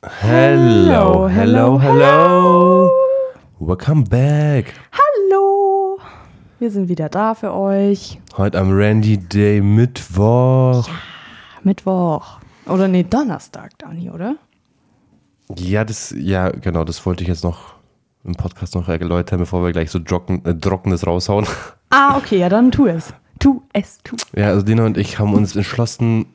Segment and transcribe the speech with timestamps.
[0.00, 2.88] Hello, hello, hello.
[3.58, 4.72] Welcome back.
[4.92, 5.98] Hallo!
[6.60, 8.20] Wir sind wieder da für euch.
[8.36, 10.88] Heute am Randy Day Mittwoch.
[11.64, 12.38] Mittwoch.
[12.66, 14.36] Oder nee, Donnerstag, Dani, oder?
[15.56, 17.74] Ja, das, ja, genau, das wollte ich jetzt noch
[18.22, 21.44] im Podcast noch erläutern, bevor wir gleich so trocken, äh, Trockenes raushauen.
[21.90, 23.12] Ah, okay, ja, dann tu es.
[23.40, 24.14] Tu es, tu.
[24.36, 26.26] Ja, also Dina und ich haben uns entschlossen,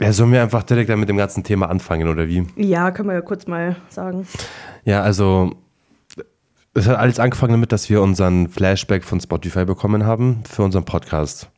[0.00, 2.46] ja, sollen wir einfach direkt mit dem ganzen Thema anfangen, oder wie?
[2.56, 4.26] Ja, können wir ja kurz mal sagen.
[4.84, 5.52] Ja, also
[6.74, 10.84] es hat alles angefangen damit, dass wir unseren Flashback von Spotify bekommen haben für unseren
[10.84, 11.50] Podcast.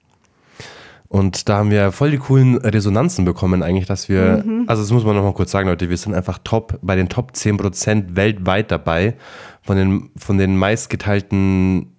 [1.09, 5.04] Und da haben wir voll die coolen Resonanzen bekommen, eigentlich, dass wir, also das muss
[5.04, 9.14] man nochmal kurz sagen, Leute, wir sind einfach top, bei den Top 10% weltweit dabei,
[9.62, 11.93] von den, von den meistgeteilten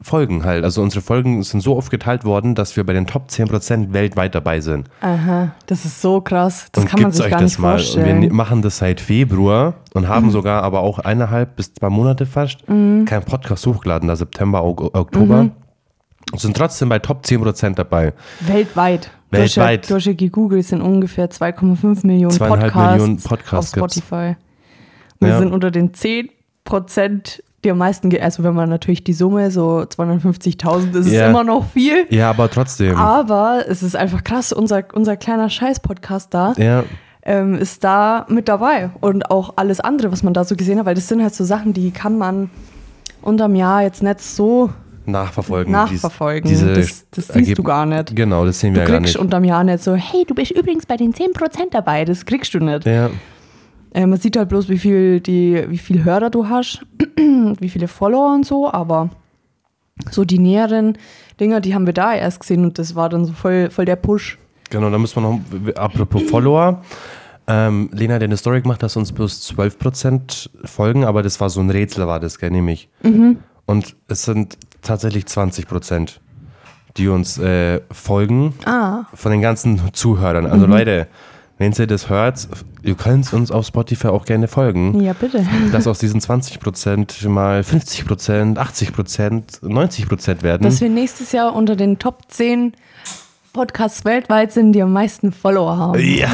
[0.00, 0.62] Folgen halt.
[0.62, 4.32] Also unsere Folgen sind so oft geteilt worden, dass wir bei den Top 10% weltweit
[4.34, 4.88] dabei sind.
[5.00, 6.68] Aha, das ist so krass.
[6.70, 7.72] Das und kann man gibt's sich euch gar das nicht mal.
[7.72, 8.22] Und vorstellen.
[8.22, 12.68] wir machen das seit Februar und haben sogar aber auch eineinhalb bis zwei Monate fast
[12.68, 13.06] Mhm.
[13.06, 15.50] keinen Podcast hochgeladen, da September, Ok- Oktober.
[16.30, 18.12] Und sind trotzdem bei Top 10% dabei.
[18.40, 19.10] Weltweit.
[19.30, 19.90] Weltweit.
[19.90, 23.96] Durch, durch gegoogelt sind ungefähr 2,5 Millionen Podcasts, Millionen Podcasts auf gibt's.
[23.98, 24.36] Spotify.
[25.20, 25.38] Wir Ja.
[25.40, 26.28] sind unter den 10
[26.64, 31.24] Prozent, die am meisten, also wenn man natürlich die Summe, so 250.000, ist Ja.
[31.24, 32.06] es immer noch viel.
[32.10, 32.96] Ja, aber trotzdem.
[32.96, 36.84] Aber es ist einfach krass, unser, unser kleiner Scheiß-Podcast da Ja,
[37.24, 38.90] ähm, ist da mit dabei.
[39.00, 41.44] Und auch alles andere, was man da so gesehen hat, weil das sind halt so
[41.44, 42.50] Sachen, die kann man
[43.22, 44.70] unterm Jahr jetzt nicht so
[45.04, 45.72] nachverfolgen.
[45.72, 46.48] nachverfolgen.
[46.50, 48.14] Dies- das das siehst du gar nicht.
[48.14, 49.22] Genau, das sehen Du wir ja gar kriegst nicht.
[49.22, 52.04] unterm Jahr nicht so, hey, du bist übrigens bei den 10% dabei.
[52.04, 52.86] Das kriegst du nicht.
[52.86, 53.10] Ja,
[53.94, 56.82] Äh, man sieht halt bloß, wie viel, die, wie viel Hörer du hast,
[57.16, 59.10] wie viele Follower und so, aber
[60.10, 60.96] so die näheren
[61.40, 63.96] Dinger, die haben wir da erst gesehen und das war dann so voll, voll der
[63.96, 64.38] Push.
[64.70, 66.82] genau, da müssen wir noch, apropos Follower.
[67.50, 71.60] Ähm, Lena hat eine Story gemacht, dass uns bloß 12% folgen, aber das war so
[71.60, 72.88] ein Rätsel, war das, gell, nämlich.
[73.02, 73.38] Mhm.
[73.64, 76.18] Und es sind tatsächlich 20%,
[76.98, 80.46] die uns äh, folgen Ah, von den ganzen Zuhörern.
[80.46, 80.72] Also Mhm.
[80.72, 81.06] Leute,
[81.58, 82.48] wenn ihr das hört,
[82.82, 85.00] ihr könnt uns auf Spotify auch gerne folgen.
[85.00, 85.44] ja bitte.
[85.72, 90.62] Dass aus diesen 20% mal 50%, 80%, 90% werden.
[90.62, 92.72] Dass wir nächstes Jahr unter den Top 10
[93.52, 95.98] Podcasts weltweit sind, die am meisten Follower haben.
[95.98, 96.30] Ja.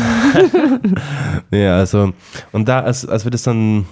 [1.50, 2.12] ja, also,
[2.52, 3.86] und da, als, als wir das dann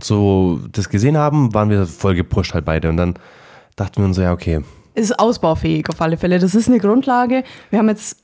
[0.00, 2.88] so das gesehen haben, waren wir voll gepusht halt beide.
[2.88, 3.14] Und dann
[3.76, 4.60] dachten wir uns so, ja, okay.
[4.94, 6.38] Ist ausbaufähig auf alle Fälle.
[6.38, 7.44] Das ist eine Grundlage.
[7.70, 8.16] Wir haben jetzt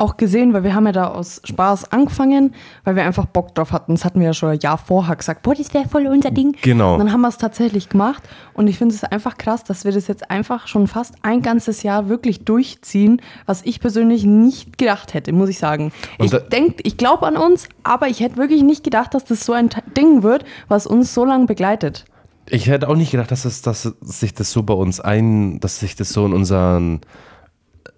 [0.00, 3.72] auch gesehen, weil wir haben ja da aus Spaß angefangen, weil wir einfach Bock drauf
[3.72, 3.94] hatten.
[3.94, 6.56] Das hatten wir ja schon ein Jahr vorher gesagt, boah, das wäre voll unser Ding.
[6.62, 6.94] Genau.
[6.94, 8.22] Und dann haben wir es tatsächlich gemacht.
[8.54, 11.82] Und ich finde es einfach krass, dass wir das jetzt einfach schon fast ein ganzes
[11.82, 15.92] Jahr wirklich durchziehen, was ich persönlich nicht gedacht hätte, muss ich sagen.
[16.18, 19.44] Und ich denke, ich glaube an uns, aber ich hätte wirklich nicht gedacht, dass das
[19.44, 22.04] so ein Ding wird, was uns so lange begleitet.
[22.48, 25.78] Ich hätte auch nicht gedacht, dass, es, dass sich das so bei uns ein, dass
[25.78, 27.00] sich das so in unseren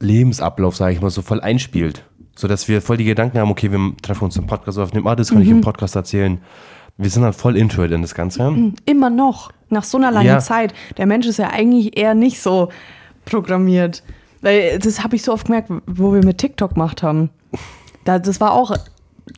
[0.03, 2.05] Lebensablauf, sage ich mal, so voll einspielt.
[2.35, 5.15] So dass wir voll die Gedanken haben, okay, wir treffen uns im Podcast aufnehmen, ah,
[5.17, 6.41] das kann ich im Podcast erzählen.
[6.99, 8.73] Wir sind halt voll into it in das Ganze.
[8.85, 10.39] Immer noch, nach so einer langen Ja.
[10.41, 10.75] Zeit.
[10.99, 12.69] Der Mensch ist ja eigentlich eher nicht so
[13.25, 14.03] programmiert.
[14.41, 17.31] Weil das habe ich so oft gemerkt, wo wir mit TikTok gemacht haben.
[18.05, 18.77] Da, das war auch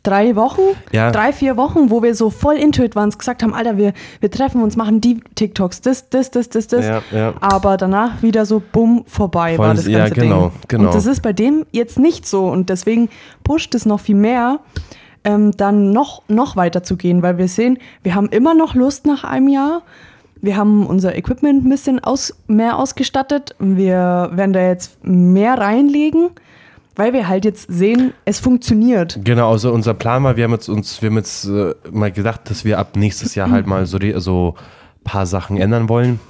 [0.03, 0.63] drei Wochen,
[0.93, 1.11] Ja.
[1.11, 4.31] drei, vier Wochen, wo wir so voll into it waren, gesagt haben, Alter, wir, wir
[4.31, 6.85] treffen uns, machen die TikToks, das, das, das, das, das.
[6.87, 7.35] Ja, ja.
[7.41, 10.61] Aber danach wieder so bumm vorbei Voll, war das ja, ganze genau, Ding.
[10.69, 10.87] genau.
[10.87, 13.09] Und das ist bei dem jetzt nicht so und deswegen
[13.45, 14.61] pusht es noch viel mehr,
[15.25, 19.07] ähm, dann noch, noch weiter zu gehen, weil wir sehen, wir haben immer noch Lust
[19.07, 19.83] nach einem Jahr.
[20.41, 23.55] Wir haben unser Equipment ein bisschen aus, mehr ausgestattet.
[23.59, 26.29] Wir werden da jetzt mehr reinlegen,
[26.97, 29.19] weil wir halt jetzt sehen, es funktioniert.
[29.25, 32.43] Genau, also unser Plan war, wir haben jetzt uns, wir haben jetzt äh, mal gedacht,
[32.51, 34.55] dass wir ab nächstes Jahr halt mal so, re- so
[35.03, 36.21] paar Sachen ändern wollen.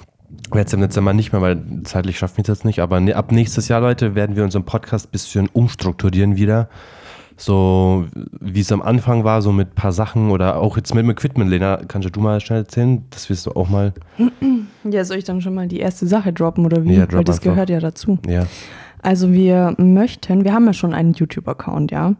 [0.55, 3.31] Jetzt im Dezember nicht mehr, weil zeitlich schaffen wir es jetzt nicht, aber ne, ab
[3.31, 6.69] nächstes Jahr, Leute, werden wir unseren Podcast ein bisschen umstrukturieren wieder.
[7.37, 8.07] So
[8.41, 11.11] wie es am Anfang war, so mit ein paar Sachen oder auch jetzt mit dem
[11.11, 13.05] Equipment, Lena, kannst du mal schnell erzählen?
[13.11, 13.93] Das wirst du auch mal.
[14.89, 16.95] Ja, soll ich dann schon mal die erste Sache droppen oder wie?
[16.95, 17.51] Ja, drop weil das einfach.
[17.51, 18.19] gehört ja dazu.
[18.29, 18.47] Ja.
[19.05, 22.15] Also wir möchten, wir haben ja schon einen YouTube-Account, ja,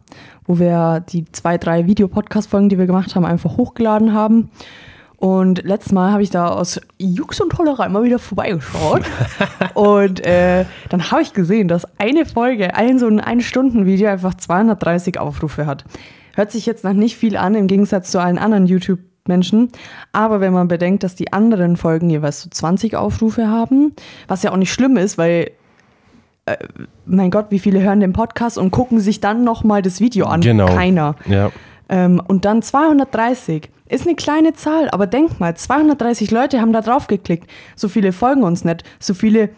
[0.45, 4.51] wo wir die zwei, drei Videopodcast-Folgen, die wir gemacht haben, einfach hochgeladen haben.
[5.17, 9.01] Und letztes Mal habe ich da aus Jux und Tollerei mal wieder vorbeigeschaut.
[9.73, 15.19] und äh, dann habe ich gesehen, dass eine Folge, ein so ein Ein-Stunden-Video einfach 230
[15.19, 15.85] Aufrufe hat.
[16.35, 19.71] Hört sich jetzt noch nicht viel an, im Gegensatz zu allen anderen YouTube-Menschen.
[20.11, 23.95] Aber wenn man bedenkt, dass die anderen Folgen jeweils so 20 Aufrufe haben,
[24.27, 25.49] was ja auch nicht schlimm ist, weil
[27.05, 30.41] mein Gott, wie viele hören den Podcast und gucken sich dann nochmal das Video an?
[30.41, 30.67] Genau.
[30.67, 31.15] Keiner.
[31.25, 31.51] Ja.
[31.89, 33.69] Ähm, und dann 230.
[33.87, 37.49] Ist eine kleine Zahl, aber denk mal, 230 Leute haben da drauf geklickt.
[37.75, 38.83] So viele folgen uns nicht.
[38.99, 39.49] So viele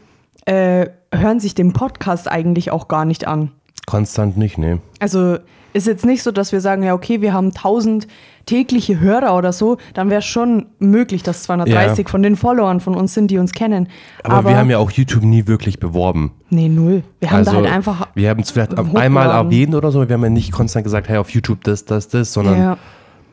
[0.46, 3.52] äh, hören sich den Podcast eigentlich auch gar nicht an.
[3.86, 4.80] Konstant nicht, nee.
[5.00, 5.38] Also
[5.74, 8.08] ist jetzt nicht so, dass wir sagen, ja, okay, wir haben 1000
[8.46, 12.12] tägliche Hörer oder so, dann wäre es schon möglich, dass 230 Ja.
[12.12, 13.90] von den Followern von uns sind, die uns kennen.
[14.24, 16.32] Aber, wir haben ja auch YouTube nie wirklich beworben.
[16.50, 17.04] Nee, null.
[17.20, 18.08] Wir haben also, da halt einfach.
[18.16, 21.10] Wir haben es vielleicht einmal erwähnt oder so, aber wir haben ja nicht konstant gesagt,
[21.10, 22.78] hey, auf YouTube das, das, das, sondern Ja,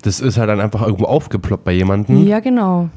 [0.02, 2.90] das ist halt dann einfach irgendwo aufgeploppt bei jemandem ja, genau.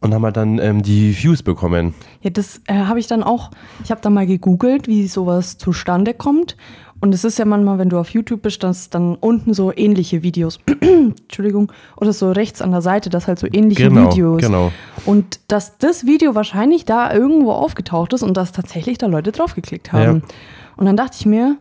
[0.00, 1.94] und haben halt dann ähm, die Views bekommen.
[2.22, 3.50] Ja, das äh, habe ich dann auch,
[3.84, 6.56] ich habe da mal gegoogelt, wie sowas zustande kommt.
[7.00, 10.22] Und es ist ja manchmal, wenn du auf YouTube bist, dass dann unten so ähnliche
[10.22, 14.40] Videos, Entschuldigung, oder so rechts an der Seite, dass halt so ähnliche Genau, Videos.
[14.40, 14.72] genau.
[15.04, 19.92] Und dass das Video wahrscheinlich da irgendwo aufgetaucht ist und dass tatsächlich da Leute draufgeklickt
[19.92, 20.22] haben.
[20.22, 20.34] Ja.
[20.76, 21.58] Und dann dachte ich mir,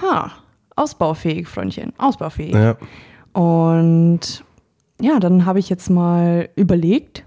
[0.00, 0.30] ha,
[0.76, 2.54] ausbaufähig, Freundchen, ausbaufähig.
[2.54, 2.76] Ja.
[3.32, 4.44] Und
[5.00, 7.24] ja, dann habe ich jetzt mal überlegt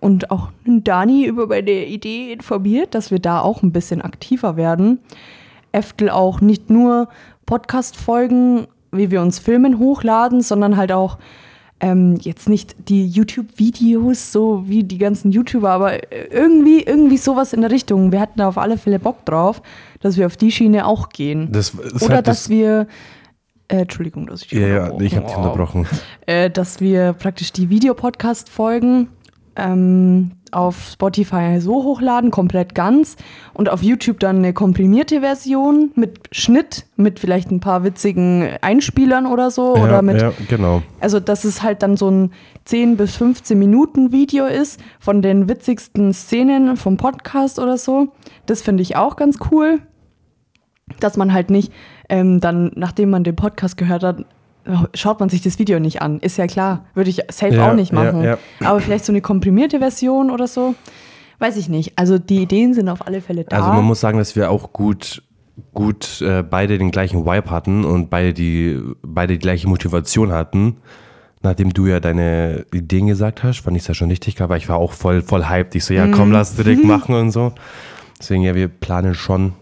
[0.00, 4.98] und auch Dani über meine Idee informiert, dass wir da auch ein bisschen aktiver werden.
[5.74, 7.08] Eftel auch nicht nur
[7.46, 11.18] Podcast-Folgen, wie wir uns Filmen hochladen, sondern halt auch
[11.80, 17.60] ähm, jetzt nicht die YouTube-Videos, so wie die ganzen YouTuber, aber irgendwie, irgendwie sowas in
[17.60, 18.12] der Richtung.
[18.12, 19.60] Wir hatten da auf alle Fälle Bock drauf,
[20.00, 21.50] dass wir auf die Schiene auch gehen.
[21.52, 22.86] Das Oder halt dass das, wir,
[23.68, 25.86] äh, Entschuldigung, dass ich dich Ja, ja, unterbrochen ich habe dich unterbrochen.
[26.26, 29.08] Äh, dass wir praktisch die Videopodcast-Folgen
[29.56, 33.16] ähm, auf Spotify so hochladen, komplett ganz,
[33.52, 39.26] und auf YouTube dann eine komprimierte Version mit Schnitt, mit vielleicht ein paar witzigen Einspielern
[39.26, 40.82] oder so, oder ja, mit ja, genau.
[41.00, 42.32] also, dass es halt dann so ein
[42.64, 48.08] 10 bis 15 Minuten Video ist von den witzigsten Szenen vom Podcast oder so.
[48.46, 49.80] Das finde ich auch ganz cool.
[51.00, 51.72] Dass man halt nicht
[52.10, 54.26] ähm, dann, nachdem man den Podcast gehört hat,
[54.94, 56.18] schaut man sich das Video nicht an.
[56.20, 56.84] Ist ja klar.
[56.94, 58.22] Würde ich safe Ja, auch nicht ja, machen.
[58.22, 58.38] ja.
[58.64, 60.74] Aber vielleicht so eine komprimierte Version oder so.
[61.38, 61.92] Weiß ich nicht.
[61.98, 63.56] Also die Ideen sind auf alle Fälle da.
[63.56, 65.22] Also man muss sagen, dass wir auch gut,
[65.72, 70.76] gut äh, beide den gleichen Vibe hatten und beide die, beide die gleiche Motivation hatten.
[71.42, 74.68] Nachdem du ja deine Ideen gesagt hast, fand ich es ja schon richtig, aber ich
[74.70, 75.74] war auch voll, voll hyped.
[75.74, 76.12] Ich so, ja Mhm.
[76.12, 77.52] komm, lass direkt machen und so.
[78.18, 79.52] Deswegen, ja, wir planen schon,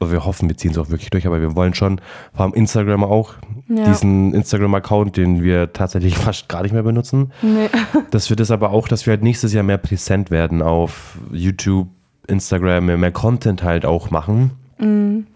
[0.00, 2.00] oder wir hoffen, wir ziehen es auch wirklich durch, aber wir wollen schon,
[2.32, 3.34] vor allem Instagram auch,
[3.68, 3.84] Ja.
[3.84, 7.68] diesen Instagram-Account, den wir tatsächlich fast gar nicht mehr benutzen, nee.
[8.10, 11.88] dass wir das aber auch, dass wir halt nächstes Jahr mehr präsent werden auf YouTube,
[12.28, 14.52] Instagram, mehr, mehr Content halt auch machen.
[14.78, 15.26] Mhm.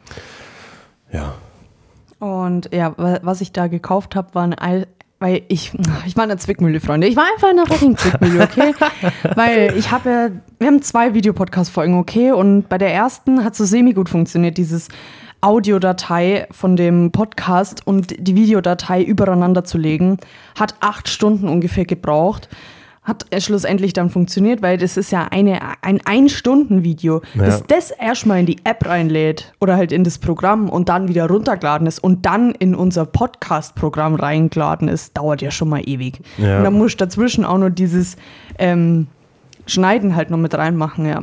[1.12, 1.35] Ja.
[2.19, 4.87] Und ja, wa- was ich da gekauft habe, waren all,
[5.22, 5.72] weil ich,
[6.06, 7.06] ich war in der Zwickmühle, Freunde.
[7.06, 8.74] Ich war einfach in der fucking Zwickmühle, okay?
[9.36, 12.32] weil ich habe ja, wir haben zwei Videopodcast-Folgen, okay?
[12.32, 14.88] Und bei der ersten hat so semi-gut funktioniert, dieses
[15.40, 20.19] Audiodatei von dem Podcast und die Videodatei übereinander zu legen.
[20.58, 22.48] Hat acht Stunden ungefähr gebraucht.
[23.02, 27.20] Hat schlussendlich dann funktioniert, weil das ist ja eine, ein Ein-Stunden-Video.
[27.34, 27.44] Ja.
[27.44, 31.26] Bis das erstmal in die App reinlädt oder halt in das Programm und dann wieder
[31.26, 36.20] runtergeladen ist und dann in unser Podcast-Programm reingeladen ist, dauert ja schon mal ewig.
[36.38, 36.58] Ja.
[36.58, 38.16] Und dann musst du dazwischen auch nur dieses
[38.60, 39.08] ähm,
[39.66, 41.22] Schneiden halt noch mit reinmachen, ja.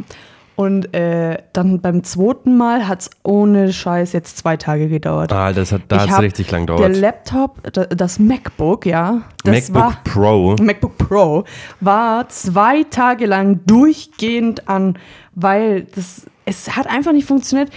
[0.60, 5.32] Und äh, dann beim zweiten Mal hat es ohne Scheiß jetzt zwei Tage gedauert.
[5.32, 6.98] Ah, das hat, da richtig lang Der gedauert.
[6.98, 10.56] Laptop, da- das MacBook, ja, das MacBook war Pro.
[10.62, 11.46] MacBook Pro
[11.80, 14.98] war zwei Tage lang durchgehend an,
[15.34, 17.70] weil das es hat einfach nicht funktioniert.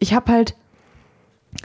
[0.00, 0.56] Ich habe halt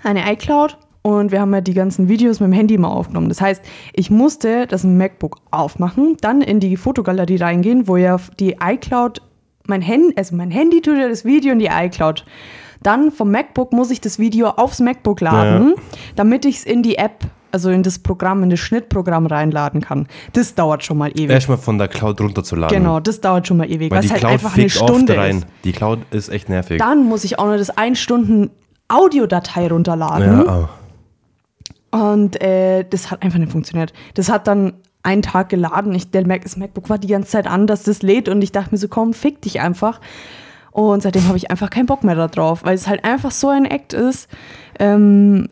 [0.04, 3.30] eine iCloud und wir haben ja die ganzen Videos mit dem Handy mal aufgenommen.
[3.30, 3.62] Das heißt,
[3.94, 9.22] ich musste das MacBook aufmachen, dann in die Fotogalerie reingehen, wo ja die iCloud
[9.70, 12.26] mein Handy, also mein Handy tut ja das Video in die iCloud.
[12.84, 15.74] Dann vom MacBook muss ich das Video aufs MacBook laden,
[16.16, 20.08] damit ich es in die App, also in das Programm, in das Schnittprogramm reinladen kann.
[20.34, 21.32] Das dauert schon mal ewig.
[21.32, 22.78] Erstmal von der Cloud runterzuladen.
[22.78, 25.38] Genau, das dauert schon mal ewig, Weil was die halt Cloud einfach eine Stunde rein.
[25.40, 25.48] ist.
[25.64, 26.78] Die Cloud ist echt nervig.
[26.78, 28.52] Dann muss ich auch noch das ein Stunden
[28.90, 30.46] Audiodatei runterladen.
[30.46, 30.70] ja,
[31.92, 31.98] oh.
[31.98, 33.92] Und äh, das hat einfach nicht funktioniert.
[34.14, 34.74] Das hat dann
[35.08, 35.96] einen Tag geladen.
[35.96, 38.52] Ich, der Mac, das MacBook war die ganze Zeit an, dass das lädt und ich
[38.52, 40.00] dachte mir so, komm, fick dich einfach.
[40.72, 43.66] Und seitdem habe ich einfach keinen Bock mehr darauf, weil es halt einfach so ein
[43.66, 44.30] Act ist.
[44.78, 45.48] Ähm,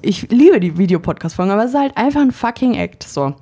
[0.00, 3.02] ich liebe die Videopodcast-Folgen, aber es ist halt einfach ein fucking Act.
[3.02, 3.34] So.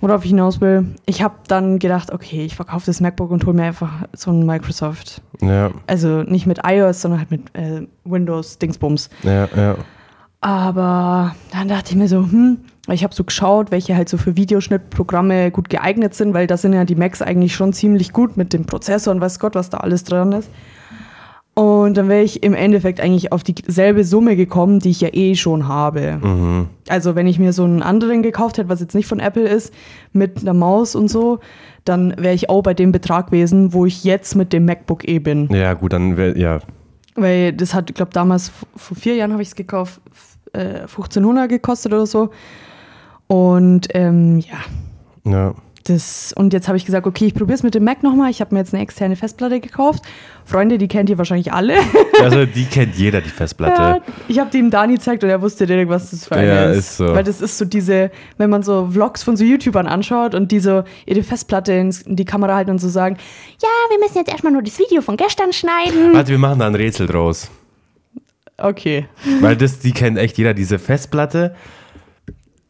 [0.00, 3.54] Worauf ich hinaus will, ich habe dann gedacht, okay, ich verkaufe das MacBook und hole
[3.54, 5.20] mir einfach so ein Microsoft.
[5.42, 9.10] ja, Also nicht mit iOS, sondern halt mit äh, Windows, Dingsbums.
[9.22, 9.76] ja, ja.
[10.40, 14.36] Aber dann dachte ich mir so, hm, ich habe so geschaut, welche halt so für
[14.36, 18.52] Videoschnittprogramme gut geeignet sind, weil da sind ja die Macs eigentlich schon ziemlich gut mit
[18.52, 20.50] dem Prozessor und weiß Gott, was da alles dran ist.
[21.54, 25.34] Und dann wäre ich im Endeffekt eigentlich auf dieselbe Summe gekommen, die ich ja eh
[25.34, 26.18] schon habe.
[26.22, 26.68] Mhm.
[26.88, 29.74] Also wenn ich mir so einen anderen gekauft hätte, was jetzt nicht von Apple ist,
[30.12, 31.40] mit einer Maus und so,
[31.84, 35.18] dann wäre ich auch bei dem Betrag gewesen, wo ich jetzt mit dem MacBook eh
[35.18, 35.48] bin.
[35.52, 36.60] Ja, gut, dann wäre, ja.
[37.16, 40.00] Weil das hat, ich glaube, damals, vor vier Jahren habe ich es gekauft,
[40.52, 42.30] äh, 1500 gekostet oder so.
[43.30, 45.54] Und ähm, ja, ja.
[45.84, 48.28] das, und jetzt habe ich gesagt, okay, ich probiere es mit dem Mac nochmal.
[48.28, 50.02] Ich habe mir jetzt eine externe Festplatte gekauft.
[50.44, 51.76] Freunde, die kennt ihr wahrscheinlich alle.
[52.20, 53.80] Also die kennt jeder, die Festplatte.
[53.80, 56.46] Ja, ich habe die ihm Dani gezeigt und er wusste direkt, was das für eine
[56.48, 56.78] Ja, ist.
[56.78, 57.14] ist so.
[57.14, 60.58] Weil das ist so diese, wenn man so Vlogs von so YouTubern anschaut und die
[60.58, 63.16] so ihre Festplatte in die Kamera halten und so sagen,
[63.62, 66.12] ja, wir müssen jetzt erstmal nur das Video von gestern schneiden.
[66.14, 67.48] Warte, wir machen da ein Rätsel draus.
[68.58, 69.06] Okay.
[69.40, 71.54] Weil das, die kennt echt jeder, diese Festplatte,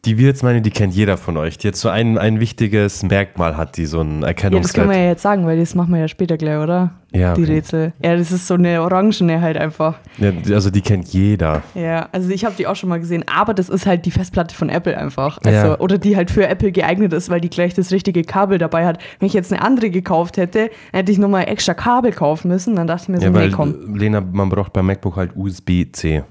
[0.07, 1.59] die wir jetzt meinen, die kennt jeder von euch.
[1.59, 4.57] Die jetzt so ein, ein wichtiges Merkmal hat, die so ein Ja, das können wir
[4.57, 4.97] Erkennungswert.
[4.97, 6.93] ja jetzt sagen, weil das machen wir ja später gleich, oder?
[7.13, 7.53] Ja, Die okay.
[7.53, 7.93] Rätsel.
[8.03, 9.99] Ja, das ist so eine orangene halt einfach.
[10.17, 11.63] Ja, also die kennt jeder.
[11.75, 14.55] Ja, also ich habe die auch schon mal gesehen, aber das ist halt die Festplatte
[14.55, 15.39] von Apple einfach.
[15.45, 15.79] Also, Ja.
[15.81, 18.99] Oder die halt für Apple geeignet ist, weil die gleich das richtige Kabel dabei hat.
[19.19, 22.75] Wenn ich jetzt eine andere gekauft hätte, hätte ich nochmal extra Kabel kaufen müssen.
[22.75, 23.97] Dann dachte ich mir so, Ja, nee, komm.
[23.97, 26.23] Lena, man braucht beim MacBook halt USB-C.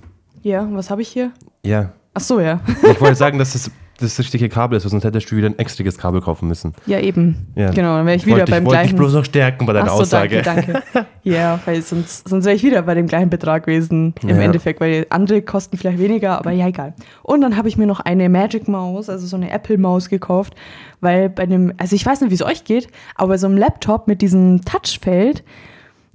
[0.41, 1.31] Ja, was habe ich hier?
[1.63, 1.91] Ja.
[2.19, 2.59] Ach so, ja.
[2.91, 3.71] Ich wollte sagen, dass das
[4.01, 6.73] das richtige Kabel ist, sonst hättest du wieder ein extriges Kabel kaufen müssen.
[6.85, 7.47] Ja, eben.
[7.55, 7.69] Ja.
[7.71, 8.95] Genau, dann wäre ich Ich wieder wollte, beim ich wollte dich gleichen.
[8.97, 10.41] bloß noch stärken bei deiner Ach so, Aussage.
[10.41, 11.07] danke, danke.
[11.23, 14.38] Ja, weil sonst, sonst wäre ich wieder bei dem gleichen Betrag gewesen im Ja.
[14.38, 16.93] Endeffekt, weil andere kosten vielleicht weniger, aber ja, egal.
[17.23, 20.55] Und dann habe ich mir noch eine Magic Maus, also so eine Apple Maus gekauft,
[21.01, 23.57] weil bei dem, also ich weiß nicht, wie es euch geht, aber bei so einem
[23.57, 25.43] Laptop mit diesem Touchfeld,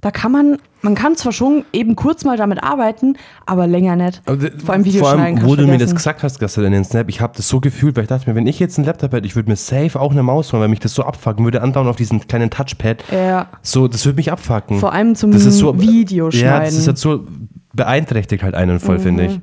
[0.05, 4.21] da kann man, man kann zwar schon eben kurz mal damit arbeiten, aber länger nicht.
[4.27, 6.83] Aber Vor allem Vor allem, wo du du mir das gesagt hast gestern in den
[6.83, 9.13] Snap, ich habe das so gefühlt, weil ich dachte mir, wenn ich jetzt einen Laptop
[9.13, 11.63] hätte, ich würde mir safe auch eine Maus holen, weil mich das so abfucken würde,
[11.63, 13.03] andauernd auf diesen kleinen Touchpad.
[13.11, 14.77] Ja, So, das würde mich abfucken.
[14.79, 16.49] vor allem zum das ist so, Videoschneiden.
[16.51, 17.25] Ja, das ist jetzt so,
[17.73, 19.29] beeinträchtigt halt einen voll, finde Mhm.
[19.29, 19.39] ich.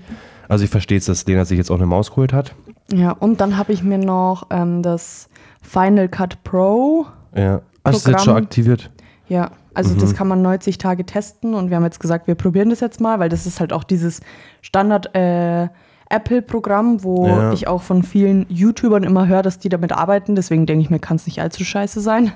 [0.49, 2.55] Also ich verstehe es, dass Lena sich jetzt auch eine Maus geholt hat.
[2.93, 5.29] Ja, und dann habe ich mir noch ähm, das
[5.61, 7.07] Final Cut Pro.
[7.35, 7.63] Ja.
[7.85, 8.91] Ach, das ist jetzt schon aktiviert.
[9.33, 12.69] Ja, also das kann man 90 Tage testen und wir haben jetzt gesagt, wir probieren
[12.69, 14.21] das jetzt mal, weil das ist halt auch dieses
[14.61, 15.69] Standard äh,
[16.11, 17.53] Apple-Programm, wo Ja.
[17.55, 20.35] ich auch von vielen YouTubern immer höre, dass die damit arbeiten.
[20.35, 22.33] Deswegen denke ich mir, kann es nicht allzu scheiße sein.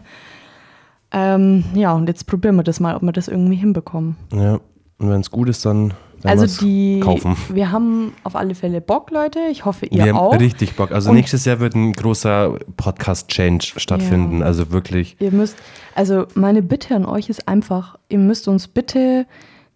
[1.12, 4.16] Ähm, ja, und jetzt probieren wir das mal, ob wir das irgendwie hinbekommen.
[4.32, 4.54] Ja.
[4.98, 5.92] Und wenn es gut ist, dann
[6.28, 7.36] Also die, kaufen.
[7.48, 9.40] wir haben auf alle Fälle Bock, Leute.
[9.50, 10.38] Ich hoffe, ihr Wir haben auch.
[10.38, 10.92] richtig Bock.
[10.92, 14.42] Also Und- nächstes Jahr wird ein großer Podcast-Change stattfinden.
[14.42, 15.16] Also wirklich.
[15.20, 15.56] Ihr müsst,
[15.94, 19.26] also meine Bitte an euch ist einfach, ihr müsst uns bitte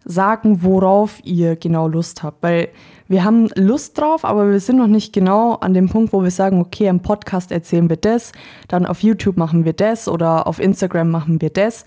[0.03, 2.41] sagen, worauf ihr genau Lust habt.
[2.41, 2.69] Weil
[3.07, 6.31] wir haben Lust drauf, aber wir sind noch nicht genau an dem Punkt, wo wir
[6.31, 8.31] sagen, okay, im Podcast erzählen wir das,
[8.67, 11.83] dann auf YouTube machen wir das oder auf Instagram machen wir das.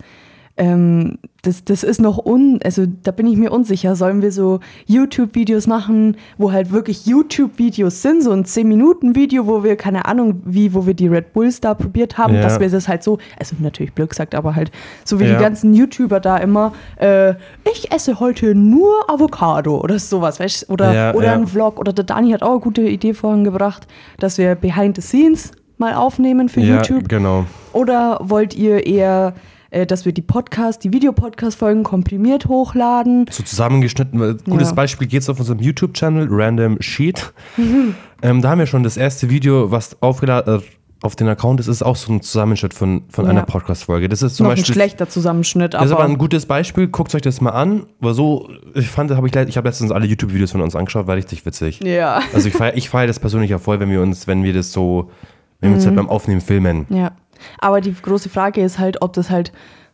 [0.57, 3.95] Ähm, das, das ist noch un, also da bin ich mir unsicher.
[3.97, 9.75] Sollen wir so YouTube-Videos machen, wo halt wirklich YouTube-Videos sind, so ein 10-Minuten-Video, wo wir,
[9.75, 12.41] keine Ahnung, wie, wo wir die Red Bulls da probiert haben, Ja.
[12.41, 14.71] dass wir das halt so, also natürlich blöd gesagt, aber halt
[15.03, 15.35] so wie Ja.
[15.35, 17.33] die ganzen YouTuber da immer, äh,
[17.71, 20.73] ich esse heute nur Avocado oder sowas, weißt du?
[20.73, 21.79] Oder, Ja, oder ein Vlog.
[21.79, 23.87] Oder der Dani hat auch eine gute Idee vorhin gebracht,
[24.19, 27.09] dass wir Behind the Scenes mal aufnehmen für Ja, YouTube.
[27.09, 27.45] genau.
[27.73, 29.33] Oder wollt ihr eher,
[29.75, 33.25] äh, dass wir die Podcast, die Videopodcast-Folgen komprimiert hochladen?
[33.29, 34.37] so zusammengeschnitten.
[34.49, 34.73] Gutes Ja.
[34.75, 37.33] Beispiel geht's auf unserem YouTube-Channel, Random Sheet.
[38.21, 40.61] ähm, da haben wir schon das erste Video, was aufgeladen
[41.01, 43.31] auf den Account ist, ist auch so ein Zusammenschnitt von, von Ja.
[43.31, 44.09] einer Podcast-Folge.
[44.09, 44.73] Das ist zum Noch ein Beispiel.
[44.73, 46.87] schlechter Zusammenschnitt, Das ist aber, aber ein gutes Beispiel.
[46.87, 47.85] Guckt euch das mal an.
[47.99, 51.15] Weil so, ich fand, habe ich, ich habe letztens alle YouTube-Videos von uns angeschaut, war
[51.15, 51.81] richtig witzig.
[51.83, 52.21] ja.
[52.33, 54.71] Also ich feiere ich feier das persönlich auch voll, wenn wir uns, wenn wir das
[54.71, 55.11] so,
[55.59, 55.89] wenn wir uns Mhm.
[55.89, 56.85] halt beim Aufnehmen filmen.
[56.89, 57.11] Ja,
[57.59, 59.51] aber die große Frage ist halt, ob das halt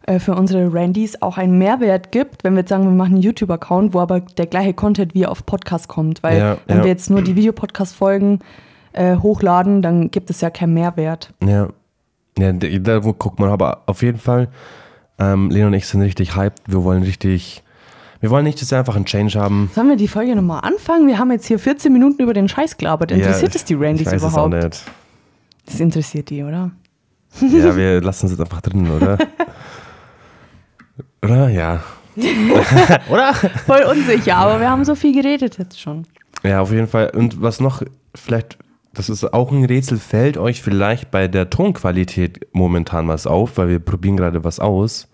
[0.08, 3.22] äh, für unsere Randys auch einen Mehrwert gibt, wenn wir jetzt sagen, wir machen einen
[3.22, 6.24] YouTube-Account, wo aber der gleiche Content wie auf Podcast kommt.
[6.24, 6.84] Weil Ja, wenn ja.
[6.84, 8.40] wir jetzt nur die Videopodcast-Folgen
[8.94, 11.34] äh, hochladen, dann gibt es ja keinen Mehrwert.
[11.44, 11.70] Ja.
[12.40, 14.48] Ja, da guckt man aber auf jeden Fall.
[15.20, 16.62] Ähm, Lena und ich sind richtig hyped.
[16.66, 17.62] Wir wollen richtig.
[18.22, 19.70] Wir wollen nicht, dass wir einfach einen Change haben.
[19.74, 21.08] Sollen wir die Folge nochmal anfangen?
[21.08, 23.12] Wir haben jetzt hier 14 Minuten über den Scheiß gelabert.
[23.12, 24.86] Interessiert Ja, es die Randys überhaupt?
[25.66, 26.72] Das interessiert die, oder?
[27.40, 29.18] Ja, wir lassen es jetzt einfach drin, oder?
[31.24, 31.50] oder?
[31.50, 31.82] Ja.
[33.10, 33.34] oder?
[33.34, 36.06] Voll unsicher, aber wir haben so viel geredet jetzt schon.
[36.44, 37.12] Ja, auf jeden Fall.
[37.16, 37.84] Und was noch,
[38.16, 38.58] vielleicht,
[38.94, 43.70] das ist auch ein Rätsel, fällt euch vielleicht bei der Tonqualität momentan was auf, weil
[43.70, 45.08] wir probieren gerade was aus.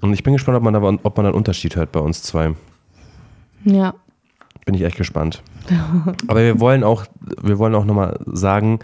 [0.00, 2.54] Und ich bin gespannt, ob man, da, ob man einen Unterschied hört bei uns zwei.
[3.64, 3.94] Ja.
[4.64, 5.42] Bin ich echt gespannt.
[6.28, 7.06] Aber wir wollen auch,
[7.42, 8.78] wir wollen auch nochmal sagen,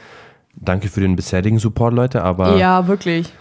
[0.56, 2.23] danke für den bisherigen Support, Leute.
[2.23, 3.32] Aber Ja, wirklich.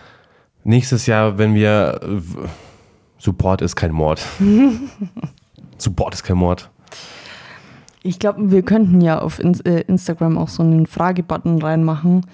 [0.63, 1.99] nächstes Jahr, wenn wir
[3.17, 4.25] Support ist kein Mord.
[5.77, 6.69] Support ist kein Mord.
[8.01, 12.25] Ich glaube, wir könnten ja auf äh, Instagram auch so einen Fragebutton reinmachen,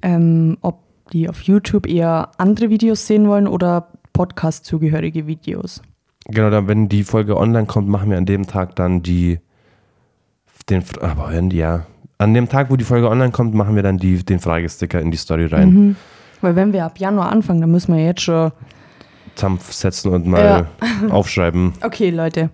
[0.00, 0.78] ähm, ob
[1.12, 5.82] die auf YouTube eher andere Videos sehen wollen oder Podcast-zugehörige Videos.
[6.26, 9.40] Genau, dann, wenn die Folge online kommt, machen wir an dem Tag dann die,
[10.68, 11.86] den, aber ja,
[12.18, 15.10] an dem Tag, wo die Folge online kommt, machen wir dann die, den Fragesticker in
[15.10, 15.70] die Story rein.
[15.72, 15.96] Mhm.
[16.40, 18.52] Weil wenn wir ab Januar anfangen, dann müssen wir jetzt schon.
[19.34, 20.66] Zusammensetzen und mal
[21.10, 21.72] aufschreiben.
[21.82, 22.50] Okay, Leute.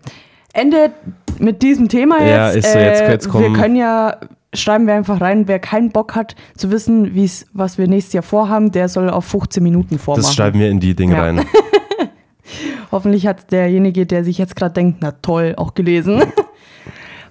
[0.53, 0.91] Ende
[1.39, 2.31] mit diesem Thema jetzt.
[2.31, 4.17] Ja, ist so, jetzt- Äh, jetzt kommen- Wir können ja,
[4.53, 8.23] schreiben wir einfach rein, wer keinen Bock hat zu wissen, wie's, was wir nächstes Jahr
[8.23, 10.23] vorhaben, der soll auf 15 Minuten vormachen.
[10.25, 11.23] Das schreiben wir in die Dinge Ja.
[11.23, 11.41] rein.
[12.93, 16.23] Hoffentlich hat derjenige, der sich jetzt gerade denkt, na toll, auch gelesen.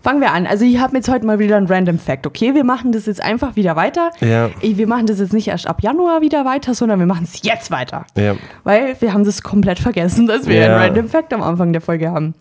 [0.03, 0.45] Fangen wir an.
[0.45, 2.27] Also ich habe jetzt heute mal wieder ein Random Fact.
[2.27, 4.11] Okay, wir machen das jetzt einfach wieder weiter.
[4.19, 4.49] Ja.
[4.61, 7.71] Wir machen das jetzt nicht erst ab Januar wieder weiter, sondern wir machen es jetzt
[7.71, 8.05] weiter.
[8.17, 8.35] Ja.
[8.65, 10.75] Weil wir haben das komplett vergessen, dass wir Ja.
[10.77, 12.33] ein Random Fact am Anfang der Folge haben.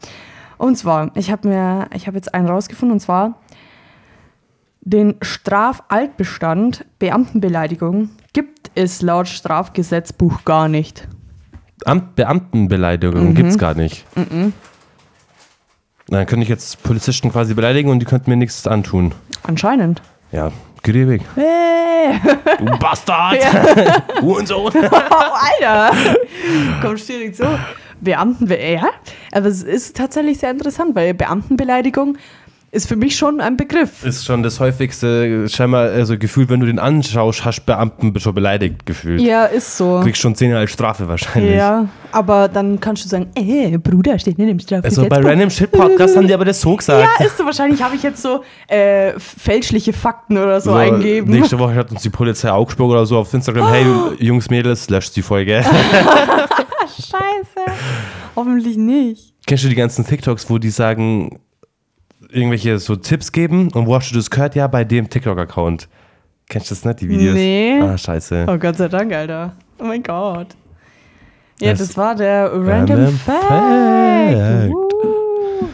[0.58, 3.38] Und zwar, ich habe mir, ich habe jetzt einen rausgefunden, und zwar
[4.80, 11.06] den Strafaltbestand Beamtenbeleidigung gibt es laut Strafgesetzbuch gar nicht.
[11.84, 13.34] Amt Beamtenbeleidigung Mhm.
[13.36, 14.04] gibt's gar nicht.
[16.12, 19.14] Dann könnte ich jetzt Polizisten quasi beleidigen und die könnten mir nichts antun.
[19.44, 20.02] Anscheinend.
[20.30, 20.52] Ja,
[20.82, 21.22] geriebig.
[21.34, 22.20] Hey.
[22.58, 23.38] Du Bastard!
[24.20, 24.72] Hurensohn!
[24.82, 25.96] Oh, Alter!
[26.82, 27.46] Komm, nicht so.
[28.02, 28.90] Beamten, ja,
[29.30, 32.18] aber es ist tatsächlich sehr interessant, weil Beamtenbeleidigung
[32.74, 34.02] ist für mich schon ein Begriff.
[34.02, 38.86] Ist schon das häufigste scheinbar also Gefühl, wenn du den anschaust, hast Beamten schon beleidigt
[38.86, 39.20] gefühlt.
[39.20, 40.00] Ja, ist so.
[40.02, 41.54] Kriegst schon 10 als Strafe wahrscheinlich.
[41.54, 45.30] Ja, aber dann kannst du sagen, ey, Bruder, steht nicht im Also bei Strafgesetzbuch.
[45.30, 47.06] Random Shit Podcast haben die aber das so gesagt.
[47.20, 47.44] ja, ist so.
[47.44, 51.30] Wahrscheinlich habe ich jetzt so äh, fällschliche Fakten oder so, eingegeben.
[51.30, 53.84] Nächste Woche hat uns die Polizei Augsburg oder so auf Instagram, hey
[54.18, 55.62] Jungs, Mädels, löscht die Folge.
[56.88, 57.70] Scheiße.
[58.34, 59.34] Hoffentlich nicht.
[59.46, 61.38] Kennst du die ganzen TikToks, wo die sagen,
[62.32, 64.54] irgendwelche so Tipps geben und wo hast du das gehört?
[64.54, 65.88] Ja, bei dem TikTok-Account.
[66.48, 67.34] Kennst du das nicht, die Videos?
[67.34, 67.80] Nee.
[67.80, 68.46] Ah, scheiße.
[68.48, 69.52] Oh Gott sei Dank, Alter.
[69.78, 70.48] Oh mein Gott.
[71.60, 73.44] Ja, Das- das, war der Random, Random Fact.
[73.44, 74.70] Fact.
[74.72, 75.68] Uh.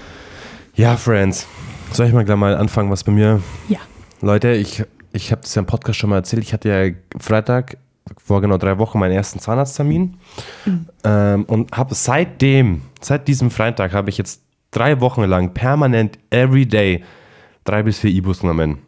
[0.74, 1.46] Ja, Friends.
[1.92, 3.78] Soll ich mal gleich mal anfangen, was bei mir Ja.
[4.20, 6.42] Leute, ich, ich habe das ja im Podcast schon mal erzählt.
[6.42, 7.78] Ich hatte ja Freitag
[8.24, 10.14] vor genau drei Wochen meinen ersten Zahnarzttermin.
[11.04, 16.66] Ähm, und habe seitdem, seit diesem Freitag, habe ich jetzt drei Wochen lang permanent, every
[16.66, 17.02] day,
[17.64, 18.78] drei bis vier E-Books genommen.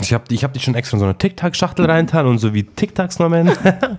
[0.00, 2.64] Ich habe ich hab die schon extra in so eine Tic-Tac-Schachtel reintan und so wie
[2.64, 3.52] Tic-Tacs genommen.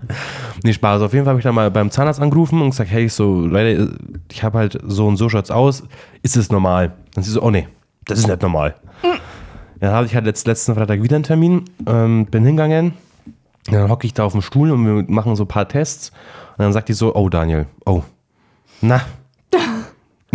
[0.63, 1.01] nee, Spaß.
[1.01, 3.97] Auf jeden Fall habe ich dann mal beim Zahnarzt angerufen und gesagt, hey, so, Leute,
[4.29, 5.83] ich habe halt so und so schaut's aus.
[6.21, 6.93] Ist es normal?
[7.13, 7.69] Dann sie so, oh nee,
[8.03, 8.75] das ist nicht normal.
[9.79, 12.93] Dann hatte ich halt letzt, letzten Freitag wieder einen Termin, ähm, bin hingegangen,
[13.67, 16.11] dann hocke ich da auf dem Stuhl und wir machen so ein paar Tests.
[16.57, 18.03] Und dann sagt die so, oh Daniel, oh,
[18.81, 19.01] na,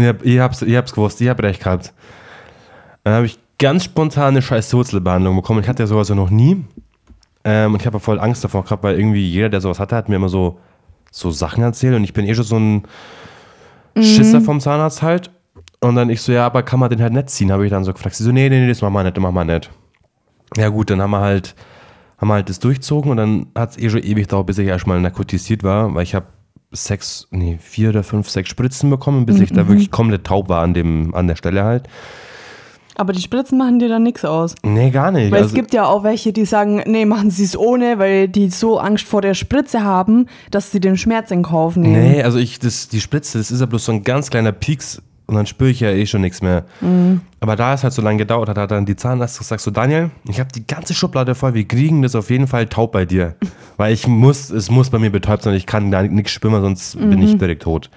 [0.00, 1.92] ihr, ihr, habt's, ihr habt's gewusst, ihr habt recht gehabt.
[3.04, 5.60] Dann habe ich ganz spontan eine scheiß Wurzelbehandlung bekommen.
[5.60, 6.64] Ich hatte ja sowas ja noch nie.
[7.44, 10.08] Ähm, und ich habe voll Angst davor gehabt, weil irgendwie jeder, der sowas hatte, hat
[10.08, 10.58] mir immer so,
[11.10, 11.94] so Sachen erzählt.
[11.94, 12.82] Und ich bin eh schon so ein
[13.96, 15.30] Schisser vom Zahnarzt halt.
[15.80, 17.50] Und dann ich so, ja, aber kann man den halt nicht ziehen?
[17.50, 18.14] Habe ich dann so gefragt.
[18.14, 19.70] Sie so, nee, nee, nee, das machen wir nicht, das machen wir nicht.
[20.56, 21.54] Ja gut, dann haben wir halt,
[22.18, 24.66] haben wir halt das durchzogen und dann hat es eh schon ewig gedauert, bis ich
[24.66, 26.26] erstmal narkotisiert war, weil ich habe
[26.72, 30.62] sechs, nee, vier oder fünf, sechs Spritzen bekommen, bis ich da wirklich komplett taub war
[30.62, 31.88] an, dem, an der Stelle halt.
[32.96, 34.54] Aber die Spritzen machen dir dann nichts aus.
[34.62, 35.30] Nee, gar nicht.
[35.30, 38.28] Weil Also- es gibt ja auch welche, die sagen, nee, machen sie es ohne, weil
[38.28, 41.94] die so Angst vor der Spritze haben, dass sie den Schmerz in Kauf nehmen.
[41.94, 45.00] Nee, also ich, das, die Spritze, das ist ja bloß so ein ganz kleiner Pieks
[45.30, 46.64] und dann spüre ich ja eh schon nichts mehr.
[47.38, 50.10] Aber da es halt so lange gedauert hat, hat dann die Zahnarzt gesagt, so Daniel,
[50.28, 53.36] ich habe die ganze Schublade voll, wir kriegen das auf jeden Fall taub bei dir.
[53.76, 56.98] Weil ich muss, es muss bei mir betäubt sein, ich kann da nichts spüren, sonst
[56.98, 57.90] bin ich direkt tot.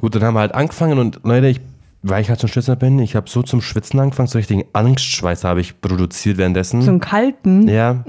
[0.00, 1.60] Gut, dann haben wir halt angefangen und Leute, ich,
[2.02, 4.64] weil ich halt so ein Schwitzer bin, ich habe so zum Schwitzen angefangen, so richtigen
[4.74, 6.82] Angstschweiß habe ich produziert währenddessen.
[6.82, 7.66] So einen kalten.
[7.66, 8.04] Ja,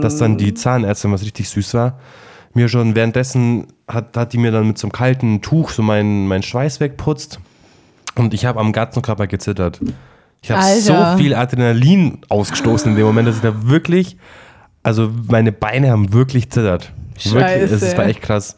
[0.00, 1.98] dass dann die Zahnärztin, was richtig süß war,
[2.54, 6.26] mir schon währenddessen hat, hat die mir dann mit so einem kalten Tuch so meinen
[6.28, 7.38] mein Schweiß wegputzt
[8.16, 9.80] und ich habe am ganzen Körper gezittert.
[10.42, 14.16] Ich habe so viel Adrenalin ausgestoßen in dem Moment, dass ich da wirklich,
[14.82, 16.92] also meine Beine haben wirklich zittert.
[17.22, 17.98] Wirklich, es, es Scheiße.
[17.98, 18.56] war echt krass.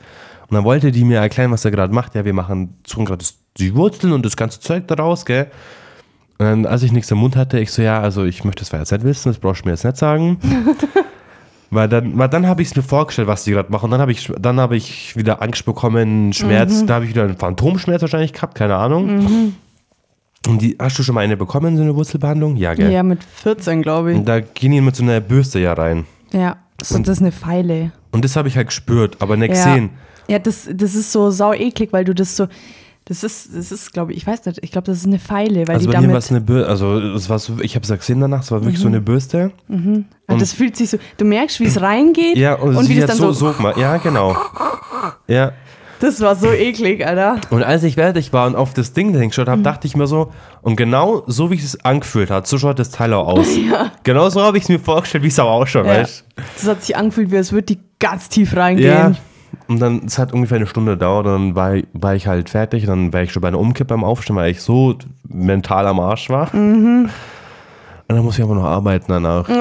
[0.48, 2.14] Und dann wollte die mir erklären, was er gerade macht.
[2.14, 5.50] Ja, wir machen suchen gerade das- die Wurzeln und das ganze Zeug daraus, gell?
[6.38, 8.70] Und dann, als ich nichts im Mund hatte, ich so, ja, also ich möchte das
[8.70, 10.38] jetzt nicht wissen, das brauchst du mir jetzt nicht sagen.
[11.72, 13.86] weil dann, weil dann habe ich es mir vorgestellt, was die gerade machen.
[13.86, 17.24] Und dann habe ich, dann habe ich wieder Angst bekommen, Schmerz, da habe ich wieder
[17.24, 19.54] einen Phantomschmerz wahrscheinlich gehabt, keine Ahnung.
[20.46, 22.56] Und die, hast du schon mal eine bekommen, so eine Wurzelbehandlung?
[22.56, 22.90] Ja, gell?
[22.92, 24.18] Ja, mit 14, glaube ich.
[24.18, 26.04] Und da gehen die mit so einer Bürste ja rein.
[26.32, 27.92] Ja, so, das ist eine Pfeile.
[28.10, 29.64] Und das habe ich halt gespürt, aber nicht Ja.
[29.64, 29.90] gesehen.
[30.28, 32.46] Ja, das, das ist so sau eklig, weil du das so.
[33.06, 35.66] Das ist, das ist, glaube ich, ich weiß nicht, ich glaube, das ist eine Pfeile,
[35.66, 36.22] weil Also die bei mir damit.
[36.22, 38.60] es eine Bürste, also es war so, ich habe es ja gesehen danach, es war
[38.62, 39.50] wirklich so eine Bürste.
[40.28, 40.98] Ah, das fühlt sich so.
[41.16, 43.52] Du merkst, wie es reingeht Ja, und, und wie das dann so, so.
[43.52, 43.70] so.
[43.80, 44.36] Ja, genau.
[45.26, 45.52] Ja.
[46.00, 47.40] Das war so eklig, Alter.
[47.50, 50.32] Und als ich fertig war und auf das Ding hingeschaut habe, dachte ich mir so,
[50.60, 53.46] und genau so wie es angefühlt hat, so schaut das Teil auch aus.
[54.02, 55.92] Genau so habe ich es mir vorgestellt, wie es auch ausschaut, Ja.
[56.00, 56.24] weißt
[56.56, 59.12] Das hat sich angefühlt, wie als würde die ganz tief Ja.
[59.68, 62.86] Und dann, es hat ungefähr eine Stunde gedauert, dann war, ich- war ich halt fertig,
[62.86, 64.94] dann war ich schon bei einer Umkippe am Aufstehen, weil ich so
[65.28, 66.54] mental am Arsch war.
[66.54, 67.08] Mhm.
[68.08, 69.48] Und dann muss ich aber noch arbeiten danach.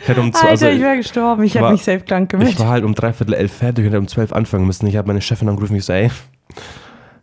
[0.00, 1.42] ich hätte um Alter, also, ich wäre gestorben.
[1.44, 2.60] Ich hätte mich safe krank Ich gemeldet.
[2.60, 4.86] war halt um dreiviertel elf fertig und hätte um zwölf anfangen müssen.
[4.86, 6.10] Ich habe meine Chefin angerufen, ich so, ey,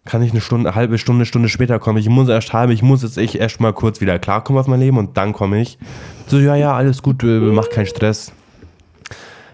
[0.05, 1.97] kann ich eine Stunde, eine halbe Stunde, Stunde später kommen?
[1.97, 4.79] Ich muss erst halb, ich muss jetzt echt erst mal kurz wieder klarkommen auf mein
[4.79, 5.77] Leben und dann komme ich.
[6.27, 8.31] So, ja, ja, alles gut, mach keinen Stress.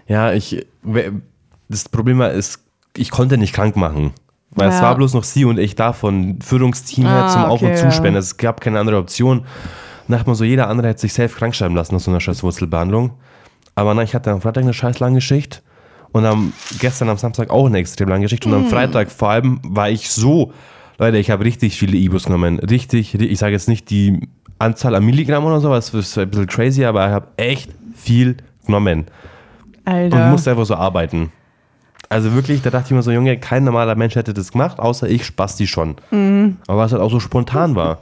[0.08, 0.66] Ja, ich,
[1.68, 2.60] das Problem war, ist,
[2.96, 4.12] ich konnte nicht krank machen.
[4.50, 4.82] Weil es Ja.
[4.82, 7.76] war bloß noch sie und ich da von Führungsteam her Ah, zum Auf- und okay,
[7.76, 8.14] Zusperren.
[8.14, 8.18] ja.
[8.20, 9.44] Es gab keine andere Option.
[10.08, 12.42] Dachte man so, jeder andere hätte sich selbst krank schreiben lassen nach so einer scheiß
[12.42, 13.12] Wurzelbehandlung.
[13.74, 15.62] Aber nein, ich hatte am Freitag eine scheiß lange Schicht
[16.12, 19.60] und am, gestern am Samstag auch eine extrem lange Schicht und am Freitag vor allem
[19.62, 20.52] war ich so,
[20.98, 22.58] Leute, ich habe richtig viele Ibus genommen.
[22.60, 24.26] Richtig, ri- ich sage jetzt nicht die
[24.58, 28.38] Anzahl an Milligramm oder so, das ist ein bisschen crazy, aber ich habe echt viel
[28.64, 29.04] genommen
[29.88, 30.30] und Alter.
[30.30, 31.32] musste einfach so arbeiten.
[32.10, 35.08] Also wirklich, da dachte ich mir so, Junge, kein normaler Mensch hätte das gemacht, außer
[35.08, 35.96] ich Spasti schon.
[36.10, 36.56] Mhm.
[36.66, 37.98] Aber was halt auch so spontan war.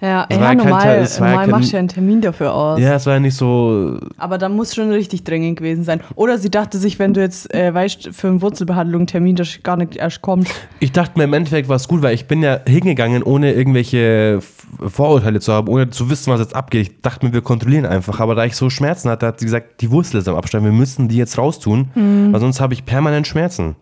[0.00, 1.78] ja, es ja, ja kein normal, Teil- es war ja normal kein- machst du ja
[1.80, 2.78] einen Termin dafür aus.
[2.78, 6.00] Ja, es war ja nicht so, Aber da muss schon richtig dringend gewesen sein.
[6.14, 9.58] Oder sie dachte sich, wenn du jetzt, äh, weißt, für eine Wurzelbehandlung einen Termin, das
[9.64, 10.48] gar nicht erst kommt.
[10.78, 14.40] Ich dachte mir im Endeffekt war es gut, weil ich bin ja hingegangen, ohne irgendwelche
[14.78, 16.88] Vorurteile zu haben, ohne zu wissen, was jetzt abgeht.
[16.88, 18.20] Ich dachte mir, wir kontrollieren einfach.
[18.20, 20.72] Aber da ich so Schmerzen hatte, hat sie gesagt, die Wurzel ist am Abstand, wir
[20.72, 21.90] müssen die jetzt raustun,
[22.32, 23.76] weil sonst habe ich permanent Schmerzen.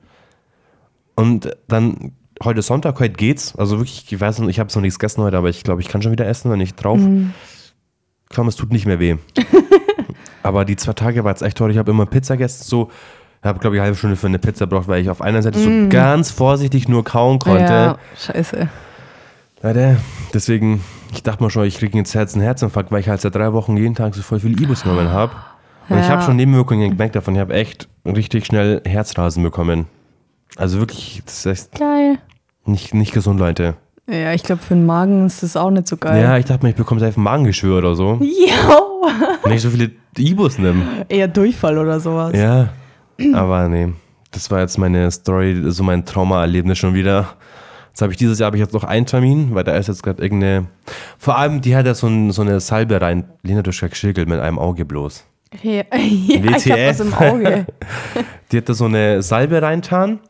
[1.15, 2.13] Und dann,
[2.45, 3.57] heute Sonntag, heute geht's.
[3.57, 5.89] Also wirklich, ich weiß nicht, ich habe noch nichts gegessen heute, aber ich glaube, ich
[5.89, 6.99] kann schon wieder essen, wenn ich drauf.
[7.01, 9.17] Ich glaube, es tut nicht mehr weh.
[10.43, 11.71] aber die zwei Tage war es echt toll.
[11.71, 12.91] Ich habe immer Pizza gegessen, so.
[13.41, 15.43] Ich habe, glaube ich, eine halbe Stunde für eine Pizza gebraucht, weil ich auf einer
[15.43, 17.73] Seite so ganz vorsichtig nur kauen konnte.
[17.73, 18.69] Ja, scheiße.
[19.63, 19.97] Leute,
[20.33, 23.35] deswegen, ich dachte mal schon, ich kriege jetzt Herz- einen Herzinfarkt, weil ich halt seit
[23.35, 25.33] drei Wochen jeden Tag so voll viel Ibus genommen habe.
[25.89, 26.11] Und ich Ja.
[26.13, 27.35] habe schon Nebenwirkungen gemerkt davon.
[27.35, 29.87] Ich habe echt richtig schnell Herzrasen bekommen.
[30.57, 32.19] Also wirklich, das ist echt Geil.
[32.67, 33.75] nicht, nicht gesund, Leute.
[34.07, 36.23] Ja, ich glaube, für den Magen ist das auch nicht so geil.
[36.23, 38.81] Ja, ich dachte mir, ich bekomme einfach ein Magengeschwür oder so, Ja.
[39.43, 40.83] wenn ich so viele Ibus nehme.
[41.09, 42.33] Eher Durchfall oder sowas.
[42.35, 42.69] Ja,
[43.35, 43.93] aber nee,
[44.31, 47.29] das war jetzt meine Story, so mein Traumaerlebnis schon wieder.
[47.99, 50.05] Jetzt habe ich dieses Jahr habe ich jetzt noch einen Termin, weil da ist jetzt
[50.05, 50.67] gerade irgendeine.
[51.19, 53.25] Vor allem, die hat ja so, ein, so eine Salbe rein.
[53.43, 55.25] Lena Duschka geschirgelt mit einem Auge bloß.
[55.65, 57.67] Ja, ja ich hab was im Auge.
[58.53, 60.21] Die hat da so eine Salbe reintan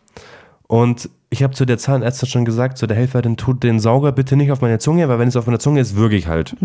[0.67, 4.35] und ich habe zu der Zahnärztin schon gesagt, zu der Helferin, tut den Sauger bitte
[4.35, 6.57] nicht auf meine Zunge, weil wenn es auf meiner Zunge ist, würge ich halt.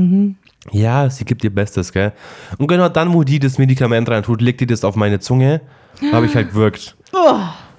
[0.72, 2.14] Ja, sie gibt ihr Bestes, gell?
[2.58, 5.60] Und genau dann, wo die das Medikament rein tut, legt die das auf meine Zunge,
[6.14, 6.96] habe ich halt gewirkt.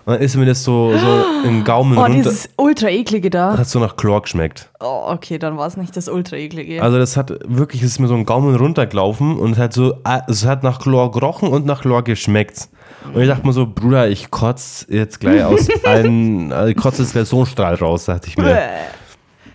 [0.06, 2.14] Und dann ist mir das so, so im Gaumen Oh, runter.
[2.18, 3.56] dieses ultra eklige da.
[3.56, 4.68] Hat so nach Chlor geschmeckt.
[4.80, 6.82] Oh, okay, dann war es nicht das ultra eklige.
[6.82, 9.94] Also das hat wirklich, es ist mir so ein Gaumen runtergelaufen und es hat so,
[10.04, 12.68] ah, es hat nach Chlor gerochen und nach Chlor geschmeckt.
[13.14, 17.02] Und ich dachte mir so, Bruder, ich kotze jetzt gleich aus allen, also ich kotze
[17.02, 18.58] jetzt gleich so einen Strahl raus, dachte ich mir.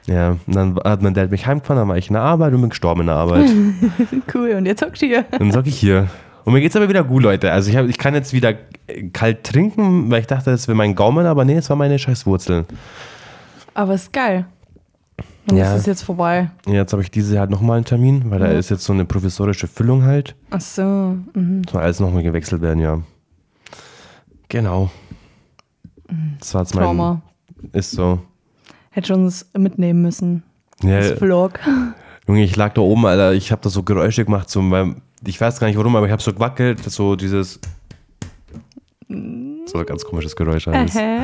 [0.08, 2.62] Ja, und dann hat mein Dad mich heimgefahren, dann war ich in der Arbeit und
[2.62, 3.50] bin gestorben in der Arbeit.
[4.34, 5.26] Cool, und jetzt hockst du hier.
[5.38, 6.08] Dann sag ich hier.
[6.50, 7.52] Und mir geht's aber wieder gut, Leute.
[7.52, 8.56] Also ich, hab, ich kann jetzt wieder
[9.14, 12.26] kalt trinken, weil ich dachte, das wäre mein Gaumen, aber nee, es war meine scheiß
[12.26, 12.66] Wurzel.
[13.76, 14.48] Aber ist geil.
[15.48, 15.76] Und Ja.
[15.76, 16.50] ist es jetzt vorbei.
[16.66, 19.06] Jetzt habe ich dieses Jahr halt nochmal einen Termin, weil da ist jetzt so eine
[19.06, 20.36] provisorische Füllung halt.
[20.50, 20.82] Ach so.
[21.36, 21.62] Mhm.
[21.72, 23.00] Soll alles nochmal gewechselt werden, ja.
[24.48, 24.90] Genau.
[26.40, 26.84] Das war jetzt mein.
[26.84, 27.22] Trauma.
[27.74, 28.18] Ist so.
[28.90, 30.42] Hätte schon uns mitnehmen müssen.
[30.82, 31.60] Ja, Das Vlog.
[32.28, 33.34] Junge, ich lag da oben, Alter.
[33.34, 36.12] Ich habe da so Geräusche gemacht, so, weil, ich weiß gar nicht warum, aber ich
[36.12, 37.60] habe so gewackelt, das so dieses.
[39.08, 40.96] So ein ganz komisches Geräusch alles.
[40.96, 41.20] Ähä.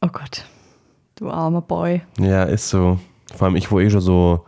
[0.00, 0.44] Oh Gott.
[1.16, 2.02] Du armer Boy.
[2.18, 2.98] Ja, ist so.
[3.36, 4.44] Vor allem ich, wo eh schon so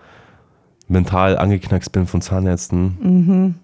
[0.88, 2.96] mental angeknackst bin von Zahnärzten.
[3.00, 3.55] Mhm.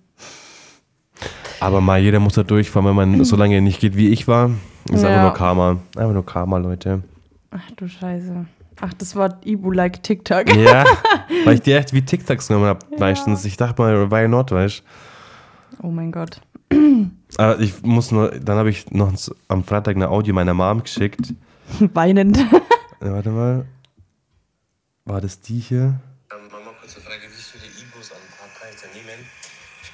[1.60, 4.08] Aber mal, jeder muss da durch, vor allem wenn man so lange nicht geht, wie
[4.08, 4.50] ich war.
[4.90, 5.08] Ist Ja.
[5.08, 5.70] einfach nur Karma.
[5.96, 7.02] Einfach nur Karma, Leute.
[7.50, 8.46] Ach du Scheiße.
[8.80, 10.54] Ach, das war Ibu like TikTok.
[10.56, 10.84] Ja,
[11.44, 13.44] weil ich die echt wie TikToks genommen habe meistens.
[13.44, 14.82] Ich dachte mal, why not, weißt
[15.82, 16.40] Oh mein Gott.
[17.36, 19.12] Aber ich muss nur, dann habe ich noch
[19.48, 21.34] am Freitag eine Audio meiner Mom geschickt.
[21.78, 22.38] Weinend.
[23.00, 23.66] Warte mal.
[25.04, 26.00] War das die hier?
[26.32, 29.24] Ähm, Mama, kurze Frage, wie viele Ibus am Tag kann ich da nehmen?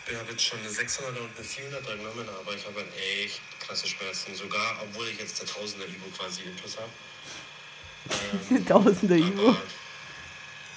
[0.09, 3.87] Ich habe jetzt schon eine 600 und eine 400 genommen, aber ich habe echt krasse
[3.87, 4.35] Schmerzen.
[4.35, 6.91] Sogar, obwohl ich jetzt der Tausender Ivo quasi intus habe.
[8.51, 9.49] Ähm, Tausender Ivo.
[9.49, 9.57] aber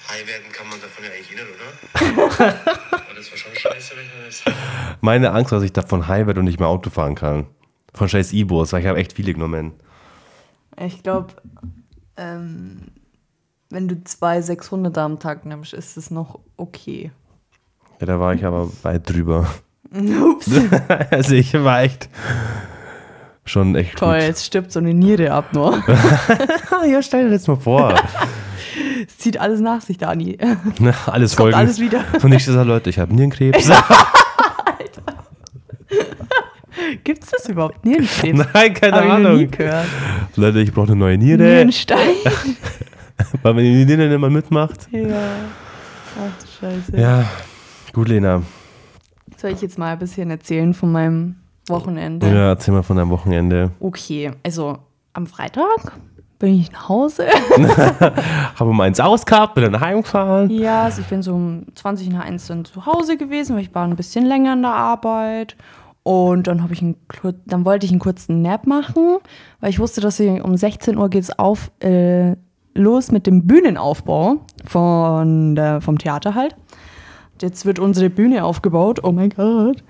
[0.08, 2.48] High werden kann man davon ja eigentlich nicht, oder?
[3.08, 4.54] Und das war schon scheiße, wenn ich das
[5.00, 7.46] Meine Angst, dass ich davon high werde und nicht mehr Auto fahren kann.
[7.94, 9.72] Von scheiß Ibos, weil ich habe echt viele genommen.
[10.76, 11.34] Ich glaube,
[12.16, 12.88] ähm,
[13.68, 17.12] wenn du zwei 600er am Tag nimmst, ist es noch okay.
[18.00, 19.48] Ja, da war ich aber weit drüber.
[19.92, 20.50] Ups.
[21.10, 22.08] also ich war echt
[23.44, 24.22] schon echt Toll, gut.
[24.26, 25.82] jetzt stirbt so eine Niere ab nur.
[26.88, 27.94] ja, stell dir das mal vor.
[29.06, 30.38] Es zieht alles nach sich, Dani.
[30.78, 31.56] Ne, alles folgen.
[31.56, 32.04] alles wieder.
[32.22, 33.70] Und ich sage, Leute, ich habe Nierenkrebs.
[37.04, 37.84] Gibt es das überhaupt?
[37.84, 38.46] Nierenkrebs?
[38.52, 39.50] Nein, keine Hab ich noch nie Ahnung.
[39.50, 39.86] gehört.
[40.36, 41.42] Leute, ich brauche eine neue Niere.
[41.42, 41.98] Nierenstein.
[43.42, 44.88] Weil wenn die Niere nicht mal mitmacht.
[44.90, 45.06] ja.
[46.16, 46.96] Ach du Scheiße.
[47.00, 47.24] Ja,
[47.92, 48.42] gut, Lena.
[49.36, 51.36] Soll ich jetzt mal ein bisschen erzählen von meinem
[51.70, 52.26] Wochenende?
[52.26, 53.70] Ja, erzähl mal von deinem Wochenende.
[53.80, 54.78] Okay, also
[55.12, 55.92] am Freitag
[56.38, 57.26] bin ich nach Hause.
[58.58, 60.50] Habe um eins ausgehabt, bin dann heimgefahren.
[60.50, 63.74] ja, also ich bin so um 20 nach 1 dann zu Hause gewesen, weil ich
[63.74, 65.56] war ein bisschen länger in der Arbeit.
[66.02, 66.96] Und dann, habe ich einen,
[67.44, 69.18] dann wollte ich einen kurzen Nap machen,
[69.60, 72.36] weil ich wusste, dass ich, um 16 Uhr geht es auf, äh,
[72.74, 76.56] los mit dem Bühnenaufbau von der, vom Theater halt.
[77.42, 79.00] Jetzt wird unsere Bühne aufgebaut.
[79.02, 79.82] Oh mein Gott.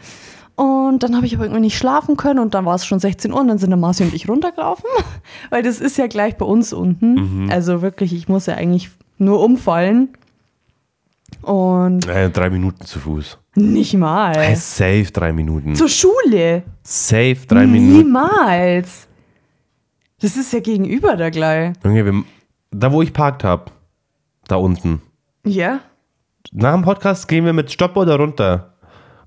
[0.61, 3.33] Und dann habe ich aber irgendwie nicht schlafen können und dann war es schon 16
[3.33, 4.85] Uhr und dann sind der Marci und ich runtergelaufen,
[5.51, 7.49] weil das ist ja gleich bei uns unten.
[7.51, 10.11] Also wirklich, ich muss ja eigentlich nur umfallen
[11.43, 13.39] und Äh, drei Minuten zu Fuß.
[13.55, 14.35] nicht mal.
[14.37, 15.75] Hey, safe drei Minuten.
[15.77, 16.63] Zur Schule.
[16.83, 17.99] Safe drei Minuten.
[17.99, 19.07] Niemals.
[20.21, 21.73] Das ist ja gegenüber da gleich.
[21.85, 22.25] Junge,
[22.71, 23.71] da wo ich parkt habe,
[24.47, 25.01] da unten.
[25.47, 25.81] Ja.
[26.53, 28.75] Nach dem Podcast gehen wir mit Stopp oder runter.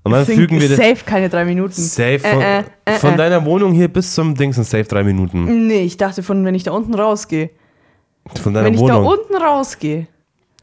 [0.04, 1.72] Und dann Das sind fügen wir das safe keine drei Minuten.
[1.80, 3.16] safe von, Äh, äh, äh, von äh.
[3.16, 5.66] deiner Wohnung hier bis zum Ding sind safe drei Minuten.
[5.66, 7.50] Nee, ich dachte von, wenn ich da unten rausgehe.
[8.42, 9.06] Von deiner Wenn ich da Wohnung.
[9.18, 10.06] unten rausgehe,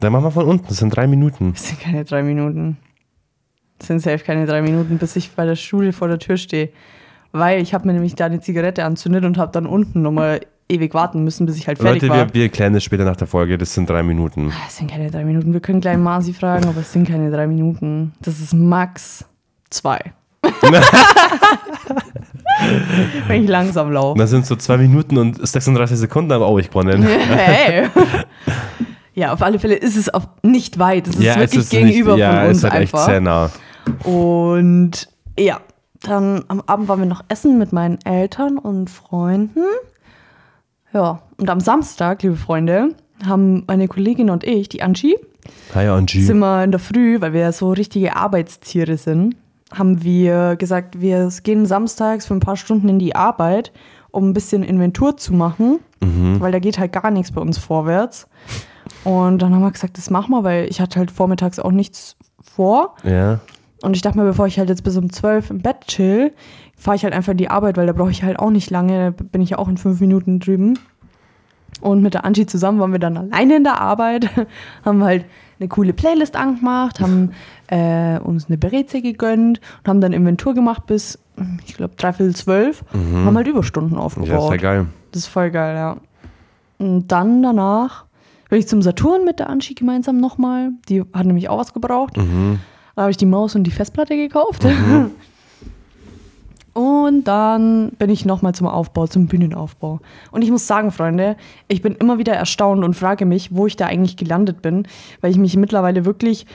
[0.00, 1.52] Dann machen wir von unten, das sind drei Minuten.
[1.52, 2.76] das sind keine drei Minuten.
[3.78, 6.70] Das sind safe keine drei Minuten, bis ich bei der Schule vor der Tür stehe.
[7.32, 10.94] Weil ich habe mir nämlich da eine Zigarette anzündet und habe dann unten nochmal ewig
[10.94, 12.26] warten müssen, bis ich halt fertig Leute, war.
[12.28, 14.52] wir, wir erklären das später nach der Folge, das sind drei Minuten.
[14.66, 15.52] Das sind keine drei Minuten.
[15.52, 18.12] Wir können gleich Masi fragen, aber es sind keine drei Minuten.
[18.20, 19.24] Das ist max
[19.72, 20.00] zwei.
[23.26, 24.18] Wenn ich langsam laufe.
[24.18, 27.02] Das sind so zwei Minuten und 36 Sekunden, aber auch ich gewonnen.
[27.02, 27.88] Hey.
[29.14, 31.06] Ja, auf alle Fälle ist es auch nicht weit.
[31.06, 32.94] Es ist Ja, wirklich es ist gegenüber nicht, ja, von uns es ist halt echt
[32.94, 33.04] einfach.
[33.04, 33.50] sehr nah.
[34.04, 35.06] Und
[35.38, 35.60] ja,
[36.00, 39.64] dann am Abend waren wir noch essen mit meinen Eltern und Freunden.
[40.94, 42.94] Ja, und am Samstag, liebe Freunde,
[43.26, 45.16] haben meine Kollegin und ich, die Angie,
[45.74, 46.22] Hi Angie.
[46.22, 49.36] sind wir in der Früh, weil wir ja so richtige Arbeitstiere sind,
[49.72, 53.72] haben wir gesagt, wir gehen samstags für ein paar Stunden in die Arbeit,
[54.10, 55.80] um ein bisschen Inventur zu machen,
[56.40, 58.28] weil da geht halt gar nichts bei uns vorwärts.
[59.04, 62.16] Und dann haben wir gesagt, das machen wir, weil ich hatte halt vormittags auch nichts
[62.40, 62.96] vor.
[63.04, 63.40] Ja.
[63.82, 66.32] Und ich dachte mir, bevor ich halt jetzt bis um 12 im Bett chill,
[66.76, 69.12] fahre ich halt einfach in die Arbeit, weil da brauche ich halt auch nicht lange,
[69.12, 70.78] da bin ich ja auch in fünf Minuten drüben.
[71.80, 74.28] Und mit der Angie zusammen waren wir dann alleine in der Arbeit,
[74.84, 75.24] haben halt
[75.62, 77.30] eine coole Playlist angemacht, haben
[77.68, 81.18] äh, uns eine Bereze gegönnt und haben dann Inventur gemacht bis,
[81.66, 82.84] ich glaube, dreiviertel zwölf.
[82.92, 84.50] Haben halt Überstunden Ja, ist aufgebaut.
[84.50, 84.86] ja geil.
[85.12, 85.96] Das ist voll geil, ja.
[86.78, 88.04] Und dann danach
[88.50, 90.70] bin ich zum Saturn mit der Angie gemeinsam nochmal.
[90.88, 92.16] Die hat nämlich auch was gebraucht.
[92.16, 92.58] Mhm.
[92.96, 94.66] Da habe ich die Maus und die Festplatte gekauft.
[96.74, 100.00] Und dann bin ich nochmal zum Aufbau, zum Bühnenaufbau.
[100.30, 101.36] Und ich muss sagen, Freunde,
[101.68, 104.88] ich bin immer wieder erstaunt und frage mich, wo ich da eigentlich gelandet bin,
[105.20, 106.46] weil ich mich mittlerweile wirklich,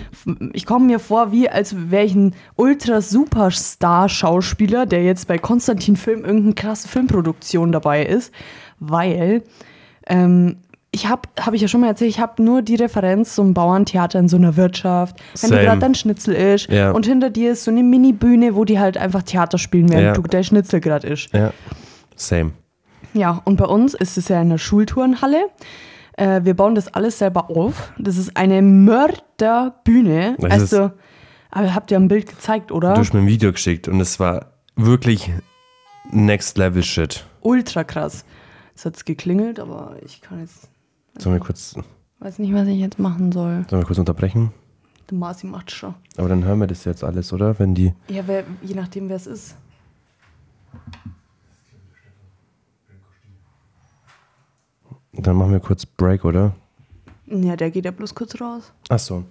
[0.53, 6.25] ich komme mir vor, wie als wäre ich ein Ultra-Superstar-Schauspieler, der jetzt bei Konstantin Film
[6.25, 8.33] irgendeine krasse Filmproduktion dabei ist,
[8.79, 9.43] weil
[10.07, 10.57] ähm,
[10.97, 14.19] ich habe, habe ich ja schon mal erzählt, ich habe nur die Referenz zum Bauerntheater
[14.19, 15.59] in so einer Wirtschaft, wenn Same.
[15.61, 16.91] du gerade dein Schnitzel ist Ja.
[16.91, 20.13] und hinter dir ist so eine Mini-Bühne, wo die halt einfach Theater spielen, während Ja.
[20.13, 21.31] du der Schnitzel gerade ist.
[21.33, 21.51] Ja.
[22.15, 22.51] Same.
[23.13, 25.45] Ja, und bei uns ist es ja in der Schulturnhalle.
[26.17, 27.93] Äh, wir bauen das alles selber auf.
[27.99, 30.35] Das ist eine Mörderbühne.
[30.39, 30.91] Das Also,
[31.51, 32.93] aber habt ihr ein Bild gezeigt, oder?
[32.93, 35.31] Du hast mir ein Video geschickt und es war wirklich
[36.11, 37.23] next level shit.
[37.41, 38.25] Ultra krass.
[38.75, 40.69] Es hat geklingelt, aber ich kann jetzt,
[41.19, 41.85] Sollen wir kurz, sollen
[42.19, 43.65] weiß nicht, was ich jetzt machen soll.
[43.69, 44.51] wir kurz unterbrechen?
[45.09, 45.93] Der Marci macht schon.
[46.17, 47.57] Aber dann hören wir das jetzt alles, oder?
[47.59, 47.93] Wenn die.
[48.09, 49.55] Ja, wer, je nachdem, wer es ist.
[55.13, 56.53] Dann machen wir kurz Break, oder?
[57.25, 58.71] Ja, der geht ja bloß kurz raus.
[58.89, 59.23] Ach so.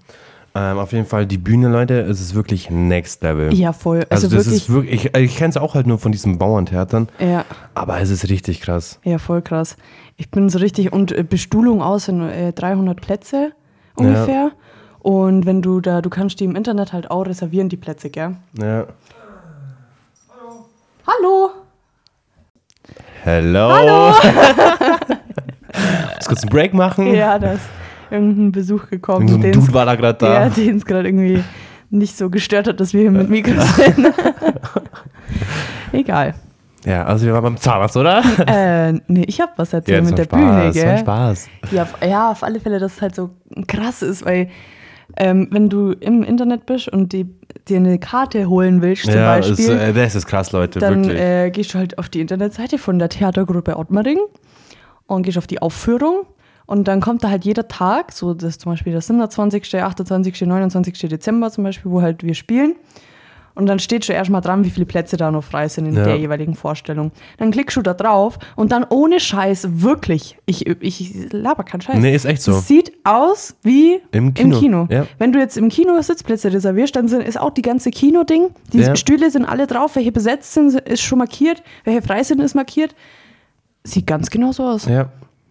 [0.55, 3.53] Ähm, auf jeden Fall die Bühne, Leute, es ist wirklich next level.
[3.55, 4.07] Ja, voll.
[4.09, 4.63] Also, Also, das wirklich.
[4.63, 7.45] ist wirklich, ich, ich kenne es auch halt nur von diesen Bauerntheatern, ja,
[7.75, 8.99] aber es ist richtig krass.
[9.05, 9.77] ja, voll krass.
[10.17, 10.93] Ich bin so richtig.
[10.93, 13.53] Und äh, Bestuhlung aus in äh, 300 Plätze
[13.95, 14.53] ungefähr.
[15.01, 18.37] Und wenn du da, du kannst die im Internet halt auch reservieren, die Plätze, gell?
[18.59, 18.87] Ja.
[21.07, 21.51] Hallo!
[23.23, 23.69] Hello.
[23.71, 24.09] Hallo.
[26.17, 27.15] Muss kurz einen Break machen.
[27.15, 27.69] Ja, da ist
[28.11, 30.45] irgendein Besuch gekommen, so ein Dude war da gerade da.
[30.45, 31.43] Ja, den es gerade irgendwie
[31.91, 34.13] nicht so gestört hat, dass wir hier mit Mikros sind.
[35.93, 36.35] Egal.
[36.87, 38.23] Ja, also wir waren beim Zahnarzt, oder?
[38.47, 40.99] Äh, nee, ich hab was erzählt das mit der war Bühne, Spaß, das gell?
[40.99, 41.49] Spaß.
[41.73, 43.31] Ja, auf, ja, auf alle Fälle, dass es halt so
[43.67, 44.49] krass ist, weil
[45.17, 47.27] ähm, wenn du im Internet bist und die,
[47.69, 51.05] dir eine Karte holen willst, zum Ja, Beispiel, ist, äh, das ist krass, Leute, dann
[51.05, 51.21] wirklich.
[51.21, 54.19] äh, gehst du halt auf die Internetseite von der Theatergruppe Ottmaring
[55.07, 56.27] und gehst auf die Aufführung
[56.67, 61.09] und dann kommt da halt jeder Tag, so das zum Beispiel der 27., 28., 29.
[61.09, 62.75] Dezember zum Beispiel, wo halt wir spielen.
[63.57, 66.05] Und dann steht schon erstmal dran, wie viele Plätze da noch frei sind in Ja.
[66.05, 67.11] der jeweiligen Vorstellung.
[67.39, 71.97] Dann klickst du da drauf und dann ohne Scheiß, wirklich, ich, ich laber keinen Scheiß.
[71.99, 72.53] Nee, ist echt so.
[72.53, 75.07] Es sieht aus wie Im Kino, ja.
[75.19, 78.51] Wenn du jetzt im Kino Sitzplätze reservierst, dann sind, ist auch die ganze Kino-Ding.
[78.73, 78.95] Die Ja.
[78.95, 82.95] Stühle sind alle drauf, welche besetzt sind, ist schon markiert, welche frei sind, ist markiert.
[83.85, 84.85] Sieht ganz genau so aus.
[84.87, 85.11] Ja,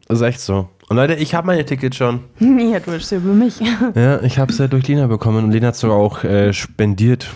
[0.09, 0.69] ist echt so.
[0.89, 2.19] Und Leute, ich habe meine Tickets schon.
[2.39, 3.59] Ja, du hast ja über mich.
[3.95, 7.27] Ja, ich habe es ja durch Lena bekommen und Lena hat sogar auch äh, spendiert.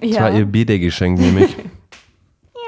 [0.00, 0.20] Das Ja.
[0.22, 1.56] war ihr B-Day-Geschenk, nämlich.
[2.54, 2.60] ja.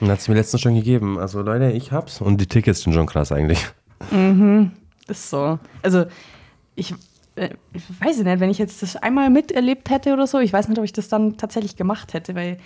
[0.00, 1.18] Und hat sie mir letztens schon gegeben.
[1.18, 2.20] Also Leute, ich hab's.
[2.20, 3.66] Und die Tickets sind schon krass eigentlich.
[5.08, 5.58] Ist so.
[5.82, 6.06] Also,
[6.74, 6.94] ich,
[7.36, 10.68] äh, ich weiß nicht, wenn ich jetzt das einmal miterlebt hätte oder so, ich weiß
[10.68, 12.56] nicht, ob ich das dann tatsächlich gemacht hätte, weil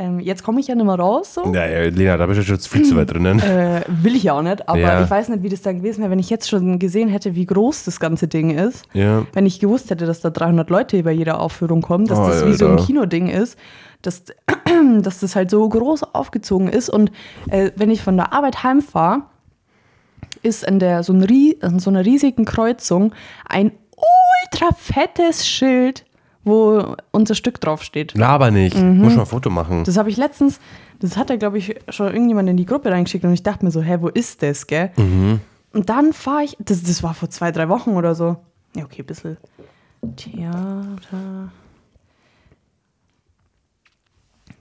[0.00, 1.34] ähm, jetzt komme ich ja nicht mehr raus.
[1.34, 1.44] So.
[1.52, 3.38] Ja, ja, Lena, da bist du schon viel zu weit drinnen.
[3.38, 5.04] Äh, will ich ja auch nicht, aber Ja.
[5.04, 7.46] ich weiß nicht, wie das dann gewesen wäre, wenn ich jetzt schon gesehen hätte, wie
[7.46, 8.84] groß das ganze Ding ist.
[8.94, 9.26] Ja.
[9.32, 12.54] Wenn ich gewusst hätte, dass da 300 Leute bei jeder Aufführung kommen, dass das wie
[12.54, 12.84] so ein Alter.
[12.86, 13.58] Kinoding ist,
[14.02, 14.24] dass,
[15.02, 16.88] dass das halt so groß aufgezogen ist.
[16.88, 17.12] Und
[17.50, 19.22] äh, wenn ich von der Arbeit heimfahre,
[20.42, 23.12] ist in der, so, ein, in so einer riesigen Kreuzung
[23.46, 23.72] ein
[24.52, 26.04] ultra fettes Schild,
[26.44, 28.14] wo unser Stück draufsteht.
[28.16, 28.76] Laber nicht.
[28.76, 29.84] Muss schon ein Foto machen.
[29.84, 30.60] Das habe ich letztens,
[31.00, 33.70] das hat ja, glaube ich, schon irgendjemand in die Gruppe reingeschickt und ich dachte mir
[33.70, 34.90] so, hä, wo ist das, gell?
[35.72, 38.36] Und dann fahre ich, das, das war vor zwei, drei Wochen oder so.
[38.74, 39.36] Ja, okay, ein bisschen.
[40.16, 41.50] Theater.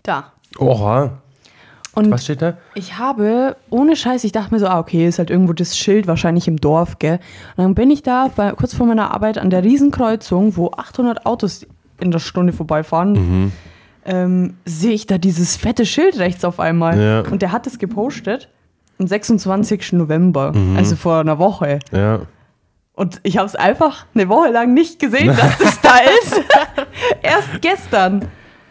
[0.03, 0.33] Da.
[0.57, 1.21] Oha.
[1.95, 2.58] Und Was steht da?
[2.75, 6.06] ich habe, ohne Scheiß, ich dachte mir so, ah, okay, ist halt irgendwo das Schild,
[6.08, 7.19] wahrscheinlich im Dorf, gell?
[7.58, 11.25] Und dann bin ich da bei, kurz vor meiner Arbeit an der Riesenkreuzung, wo 800
[11.25, 11.65] Autos
[11.99, 13.52] in der Stunde vorbeifahren,
[14.06, 16.99] ähm, sehe ich da dieses fette Schild rechts auf einmal.
[17.02, 17.19] Ja.
[17.32, 18.49] Und der hat es gepostet
[18.99, 19.93] am 26.
[19.93, 21.80] November, also vor einer Woche.
[21.91, 22.21] Ja.
[22.93, 26.41] Und ich habe es einfach eine Woche lang nicht gesehen, dass das da ist.
[27.21, 28.25] Erst gestern.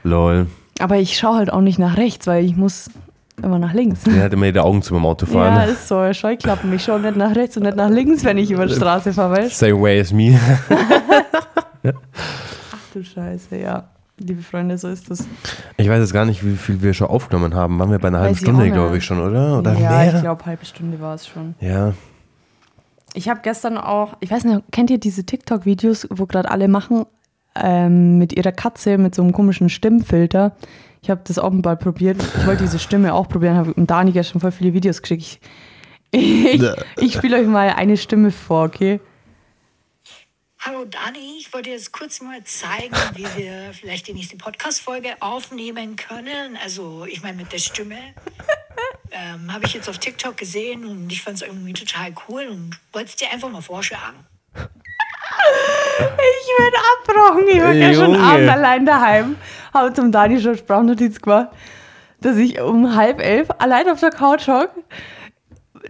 [0.05, 0.47] Lol.
[0.81, 2.91] Aber ich schaue halt auch nicht nach rechts, weil ich muss
[3.42, 4.03] immer nach links.
[4.05, 5.68] Der hat immer die Augen zu beim Auto Ja, fahren.
[5.68, 6.72] ist so, Scheuklappen.
[6.72, 9.37] Ich schaue nicht nach rechts und nicht nach links, wenn ich über die Straße fahre,
[9.37, 10.38] weißt Same way as me.
[11.85, 13.85] Ach du Scheiße, ja.
[14.20, 15.29] Liebe Freunde, so ist das.
[15.77, 17.79] Ich weiß jetzt gar nicht, wie viel wir schon aufgenommen haben.
[17.79, 19.61] Waren wir bei einer halben Stunde, glaube ich, schon, oder?
[19.61, 20.14] Oder ja, mehr?
[20.14, 21.55] ich glaube, halbe Stunde war es schon.
[21.61, 21.92] Ja.
[23.14, 27.05] Ich habe gestern auch, ich weiß nicht, kennt ihr diese TikTok-Videos, wo gerade alle machen,
[27.55, 30.53] ähm, mit ihrer Katze mit so einem komischen Stimmfilter?
[31.03, 32.23] Ich habe das auch mal probiert.
[32.39, 35.41] Ich wollte diese Stimme auch probieren, habe dem Dani ja schon voll viele Videos geschickt.
[36.11, 36.63] Ich, ich,
[36.97, 39.01] ich spiele euch mal eine Stimme vor, okay?
[40.61, 45.97] Hallo Dani, ich wollte jetzt kurz mal zeigen, wie wir vielleicht die nächste Podcast-Folge aufnehmen
[45.97, 46.59] können.
[46.63, 47.97] Also, ich meine, mit der Stimme.
[49.11, 52.79] Ähm, Habe ich jetzt auf TikTok gesehen und ich fand es irgendwie total cool und
[52.93, 54.19] wollte es dir einfach mal vorschlagen.
[55.99, 57.45] Ich bin abgebrochen.
[57.49, 59.37] Ich war ja schon abend allein daheim.
[59.75, 61.49] Habe zum Dani schon Sprachnotiz gemacht,
[62.21, 64.71] dass ich um halb elf allein auf der Couch hock.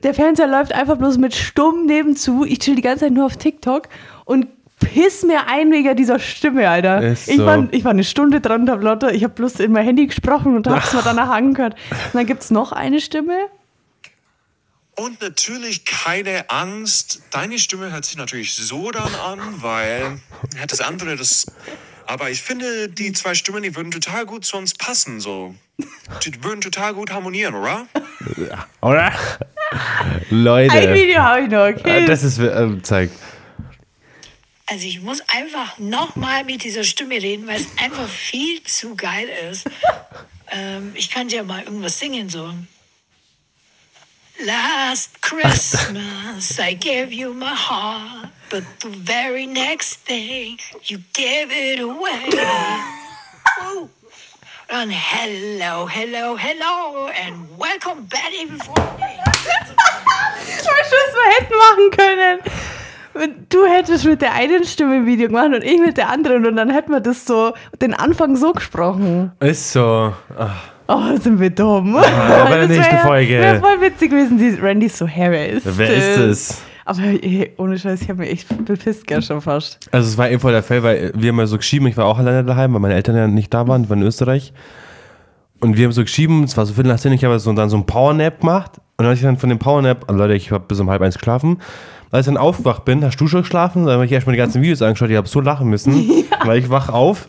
[0.03, 2.45] Der Fernseher läuft einfach bloß mit stumm nebenzu.
[2.45, 3.89] Ich chill die ganze Zeit nur auf TikTok
[4.25, 4.47] und
[4.81, 7.03] piss mir ein wegen dieser Stimme, Alter.
[7.03, 7.47] Ist ich, so.
[7.47, 10.07] war, ich war eine Stunde dran und hab lauter, ich habe bloß in mein Handy
[10.07, 11.75] gesprochen und hab's mir danach angehört.
[11.91, 13.35] Und dann gibt's noch eine Stimme.
[14.99, 17.23] Und natürlich keine Angst.
[17.31, 20.21] Deine Stimme hört sich natürlich so dann an, weil
[20.57, 21.47] ja, das andere, das.
[22.05, 25.55] Aber ich finde, die zwei Stimmen, die würden total gut zu uns passen, so.
[26.25, 27.87] Die würden total gut harmonieren, oder?
[28.81, 29.13] Oder?
[30.31, 30.73] Leute.
[30.75, 32.03] Ein Video habe ich noch, okay?
[32.03, 33.15] Äh, Das ist, äh, zeigt.
[34.67, 39.29] Also, ich muss einfach nochmal mit dieser Stimme reden, weil es einfach viel zu geil
[39.53, 39.65] ist.
[40.51, 42.55] Ähm, ich kann dir mal irgendwas singen, so.
[44.47, 51.81] Last Christmas I gave you my heart, but the very next thing you gave it
[51.81, 52.31] away.
[53.59, 53.89] Whoa.
[54.71, 58.77] And hello, hello, hello, and welcome back everyone.
[60.39, 63.49] Weißt du, was wir hätten machen können?
[63.49, 66.55] Du hättest mit der einen Stimme ein Video gemacht und ich mit der anderen und
[66.55, 69.33] dann hätten wir das so, den Anfang so gesprochen.
[69.41, 70.15] Ist so.
[70.39, 71.93] Ach, Oh, sind wir dumm.
[71.93, 73.35] bei der nächsten Folge.
[73.35, 76.27] Wäre voll witzig gewesen, die Randy so, hä, wer ist wer ist das?
[76.27, 76.63] es?
[76.87, 79.79] Aber ey, ohne Scheiß, ich habe mich echt bepisst gestern fast.
[79.93, 82.07] Also es war eben voll der Fall, weil wir haben ja so geschrieben, ich war
[82.07, 84.55] auch alleine daheim, weil meine Eltern ja nicht da waren, die waren in Österreich.
[85.61, 87.69] Und wir haben so geschrieben, es war so viertel nach zehn, ich habe so, dann
[87.69, 88.81] so einen Powernap gemacht.
[88.97, 91.17] Und als ich dann von dem Powernap, also Leute, ich habe bis um halb eins
[91.19, 91.59] geschlafen.
[92.11, 93.85] Als ich dann aufgewacht bin, hast du schon geschlafen?
[93.85, 96.09] Dann habe ich erstmal die ganzen Videos angeschaut, ich habe so lachen müssen,
[96.45, 97.29] weil ich wach auf,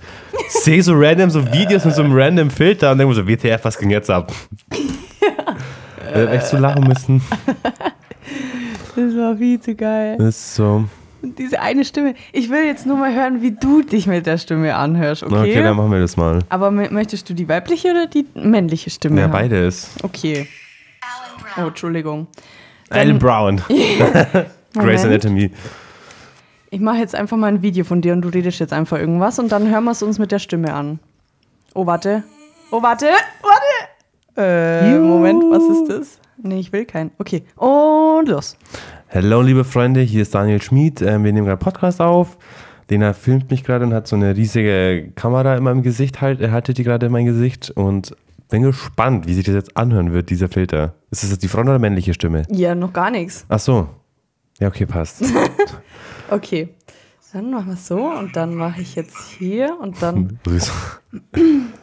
[0.50, 3.64] sehe so random so Videos mit so einem random Filter und denke mir so, WTF,
[3.64, 4.32] was ging jetzt ab?
[6.12, 7.22] Ich hab echt so lachen müssen.
[8.96, 10.16] Das war viel zu geil.
[10.18, 10.86] Das ist so.
[11.22, 12.16] Und diese eine Stimme.
[12.34, 15.36] Ich will jetzt nur mal hören, wie du dich mit der Stimme anhörst, okay?
[15.36, 16.40] Okay, dann machen wir das mal.
[16.50, 19.32] Aber möchtest du die weibliche oder die männliche Stimme Ja, haben?
[19.34, 19.92] beides.
[20.02, 20.48] Okay.
[21.58, 22.26] Oh, Entschuldigung.
[22.90, 23.58] Alan Brown.
[23.68, 25.06] Grey's Moment.
[25.06, 25.52] Anatomy.
[26.72, 29.40] Ich mache jetzt einfach mal ein Video von dir und du redest jetzt einfach irgendwas
[29.40, 31.00] und dann hören wir es uns mit der Stimme an.
[31.74, 32.24] Oh, warte.
[32.70, 33.08] Oh, warte.
[33.42, 34.38] Warte.
[34.38, 36.20] Äh, Moment, was ist das?
[36.38, 37.10] Nee, ich will keinen.
[37.18, 37.44] Okay.
[37.56, 38.56] Und los.
[39.12, 41.02] Hallo, liebe Freunde, hier ist Daniel Schmid.
[41.02, 42.38] Ähm, wir nehmen gerade Podcast auf.
[42.92, 46.52] Dena filmt mich gerade und hat so eine riesige Kamera in meinem Gesicht, halt, er
[46.52, 48.16] haltet die gerade in mein Gesicht und
[48.50, 50.94] bin gespannt, wie sich das jetzt anhören wird, dieser Filter.
[51.10, 52.44] Ist das jetzt die Frau oder männliche Stimme?
[52.50, 53.46] Ja, noch gar nichts.
[53.50, 53.90] Ach so.
[54.60, 55.24] Ja, okay, passt.
[56.32, 56.70] Okay.
[57.34, 60.40] Dann machen wir es so und dann mache ich jetzt hier und dann.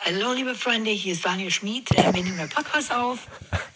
[0.00, 1.90] Hallo, liebe Freunde, hier ist Daniel Schmid.
[1.96, 3.26] Äh, wir nehmen einen Podcast auf.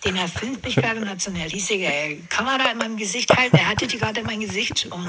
[0.04, 3.54] Den er filmt mich gerade und hat so eine riesige Kamera in meinem Gesicht halt.
[3.54, 5.08] Er hatte die gerade in mein Gesicht und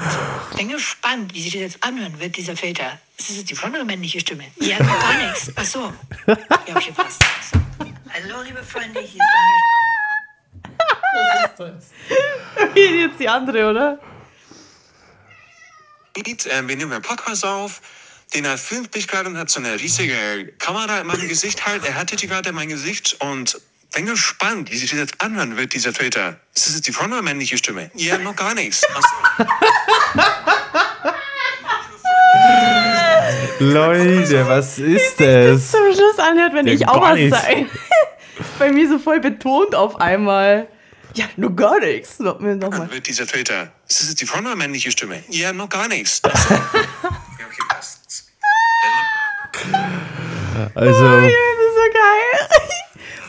[0.56, 2.98] bin gespannt, wie sich das jetzt anhören wird, dieser Filter.
[3.18, 4.44] Ist das jetzt die Frau oder männliche Stimme?
[4.60, 5.52] Ja, noch gar nichts.
[5.56, 5.92] Ach so.
[6.26, 6.36] Ja,
[6.74, 7.22] okay, passt.
[8.16, 9.28] Hallo, liebe Freunde, hier ist
[11.56, 11.80] Daniel
[12.74, 13.98] Hier jetzt die andere, oder?
[16.50, 17.82] Ähm, wir nehmen einen Podcast auf.
[18.32, 21.84] Den er filmt mich gerade und hat so eine riesige Kamera in meinem Gesicht halt.
[21.84, 23.60] Er hatte die gerade in mein Gesicht und
[23.92, 26.38] bin gespannt, wie sich das jetzt anhören wird, dieser Filter.
[26.54, 27.90] Ist das jetzt die Frau oder männliche Stimme?
[27.94, 28.86] Ja, noch gar nichts.
[33.58, 35.70] Leute, was ist das?
[35.70, 37.66] Zum Schluss anhört, wenn Ja, ich auch was sage.
[38.58, 40.66] Bei mir so voll betont auf einmal.
[41.14, 42.18] Ja, nur gar nichts.
[42.18, 42.90] Noch mal.
[42.90, 43.72] wird dieser Filter.
[43.88, 45.22] Ist das jetzt die Frau oder männliche Stimme?
[45.28, 46.20] Ja, noch gar nichts.
[46.30, 48.00] Ja, okay, passt.
[50.74, 51.34] Also, Das ist
[51.74, 52.48] so geil.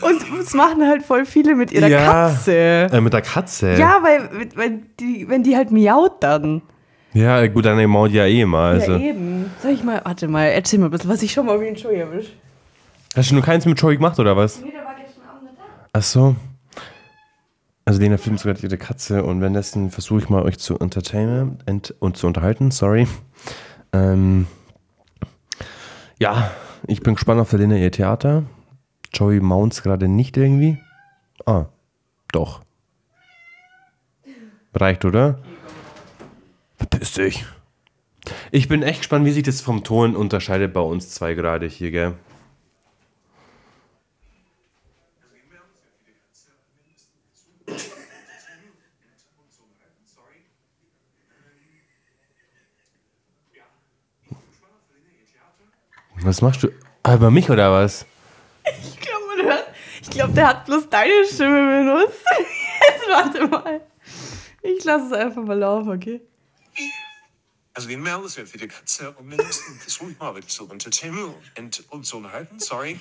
[0.00, 2.88] Und es machen halt voll viele mit ihrer ja, Katze.
[2.92, 3.74] Äh, mit der Katze.
[3.74, 6.62] Ja, weil wenn die, wenn die halt miaut dann.
[7.16, 8.74] Ja, gut, dann maut ja eh mal.
[8.74, 8.92] Also.
[8.92, 9.50] Ja, eben.
[9.62, 11.74] Soll ich mal, warte mal, erzähl mal ein bisschen, was ich schon mal wie ein
[11.74, 12.34] Joey erwischt.
[13.14, 14.60] Hast du nur keins mit Joey gemacht, oder was?
[14.60, 15.88] Nee, der war gestern Abend nicht da.
[15.94, 16.36] Ach so.
[17.86, 21.94] Also Lena filmt sogar ihre Katze und währenddessen versuche ich mal euch zu entertainen ent
[22.00, 23.06] und zu unterhalten, sorry.
[23.94, 24.46] Ähm,
[26.18, 26.50] ja,
[26.86, 28.42] ich bin gespannt auf der Lena ihr Theater.
[29.14, 30.78] Joey mounts gerade nicht irgendwie.
[31.46, 31.66] Ah,
[32.32, 32.60] doch.
[34.74, 35.38] Reicht, oder?
[36.90, 37.44] Verpiss dich.
[38.50, 41.90] Ich bin echt gespannt, wie sich das vom Ton unterscheidet bei uns zwei gerade hier,
[41.90, 42.14] gell?
[56.22, 56.68] Was machst du?
[57.04, 58.04] Ah, über mich oder was?
[58.64, 59.16] Ich glaube,
[60.16, 62.24] glaube, der hat bloß deine Stimme benutzt.
[62.88, 63.80] Jetzt warte mal.
[64.62, 66.20] Ich lasse es einfach mal laufen, okay?
[67.76, 71.34] Also wir melden uns für die Katze und mindestens versuche ich mal wirklich zu entertainen
[71.58, 72.58] und, und zu unterhalten.
[72.58, 72.98] Sorry.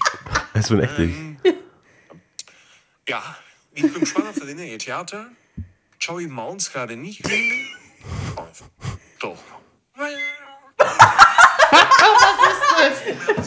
[0.54, 1.00] Es wird echt.
[3.08, 3.24] Ja,
[3.74, 5.28] ich bin gespannt auf den ihr Theater.
[6.02, 7.24] Joey Mounts gerade nicht.
[9.20, 9.38] Doch.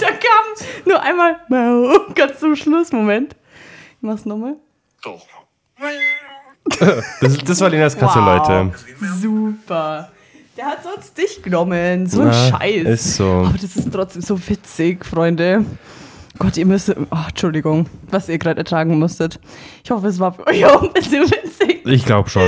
[0.01, 2.91] Da kam nur einmal Mau, ganz zum Schluss.
[2.91, 3.35] Moment.
[3.35, 4.57] Ich mach's nochmal.
[5.03, 5.27] Doch.
[7.21, 8.49] Das, das war Lenas Katze, Wow.
[8.49, 8.73] Leute.
[9.21, 10.11] Super.
[10.59, 12.09] Der hat sonst dich genommen.
[12.09, 12.85] So ein Na, Scheiß.
[12.89, 13.25] ist so.
[13.47, 15.65] Aber das ist trotzdem so witzig, Freunde.
[16.37, 16.91] Gott, ihr müsst.
[16.91, 19.39] Oh, Entschuldigung, was ihr gerade ertragen musstet.
[19.85, 21.87] Ich hoffe, es war für euch auch ein bisschen witzig.
[21.87, 22.43] Ich glaube schon.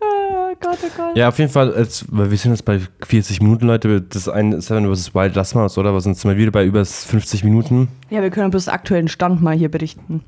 [0.00, 0.78] Oh Gott.
[0.80, 1.16] Oh Gott.
[1.16, 4.00] Ja, auf jeden Fall, jetzt, weil wir sind jetzt bei 40 Minuten, Leute.
[4.00, 5.12] Das eine Seven vs.
[5.12, 5.92] Wild lassen wir es, oder?
[5.92, 7.88] Wir sind mal wieder bei über 50 Minuten.
[8.10, 10.22] Ja, wir können bis aktuellen Stand mal hier berichten.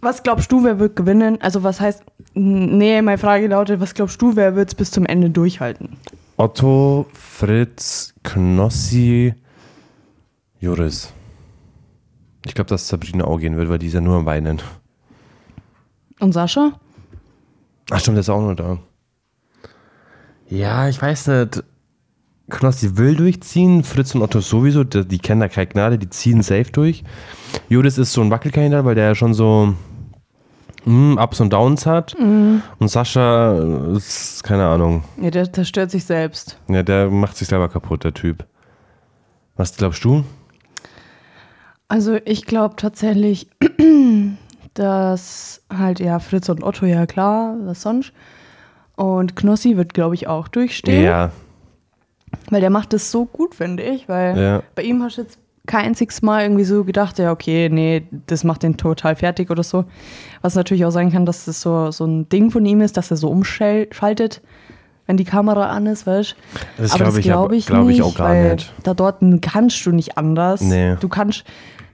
[0.00, 1.38] Was glaubst du, wer wird gewinnen?
[1.42, 2.02] Also was heißt,
[2.34, 5.96] nee, meine Frage lautet, was glaubst du, wer wird es bis zum Ende durchhalten?
[6.36, 9.34] Otto, Fritz, Knossi,
[10.60, 11.12] Joris.
[12.44, 14.60] Ich glaube, dass Sabrina auch gehen wird, weil die ist ja nur am Weinen.
[16.20, 16.72] Und Sascha?
[17.90, 18.78] Ach stimmt, der ist auch noch da.
[20.48, 21.64] Ja, ich weiß nicht.
[22.50, 26.42] Knossi will durchziehen, Fritz und Otto sowieso, die, die kennen da keine Gnade, die ziehen
[26.42, 27.02] safe durch.
[27.68, 29.74] Judas ist so ein Wackelkandidat, weil der ja schon so
[30.84, 32.14] mm, Ups und Downs hat.
[32.14, 33.58] Und Sascha
[33.96, 36.58] ist, keine Ahnung, Ja, der, der stört sich selbst.
[36.68, 38.44] ja, der macht sich selber kaputt, der Typ.
[39.56, 40.24] Was glaubst du?
[41.88, 43.48] Also ich glaube tatsächlich,
[44.74, 48.12] dass halt ja Fritz und Otto, ja klar, was sonst.
[48.96, 51.02] Und Knossi wird, glaube ich, auch durchstehen.
[51.04, 51.30] Ja,
[52.50, 54.08] Weil der macht das so gut, finde ich.
[54.08, 54.62] Weil Ja.
[54.74, 58.44] bei ihm hast du jetzt kein einziges Mal irgendwie so gedacht, ja, okay, nee, das
[58.44, 59.84] macht den total fertig oder so.
[60.42, 63.10] Was natürlich auch sein kann, dass das so, so ein Ding von ihm ist, dass
[63.10, 64.42] er so umschaltet,
[65.06, 66.82] wenn die Kamera an ist, weißt du?
[66.82, 68.72] Das Aber glaub das ich glaube ich, glaub ich nicht, auch gar weil nicht.
[68.82, 70.60] Da dort kannst du nicht anders.
[70.60, 70.96] Nee.
[71.00, 71.44] Du kannst.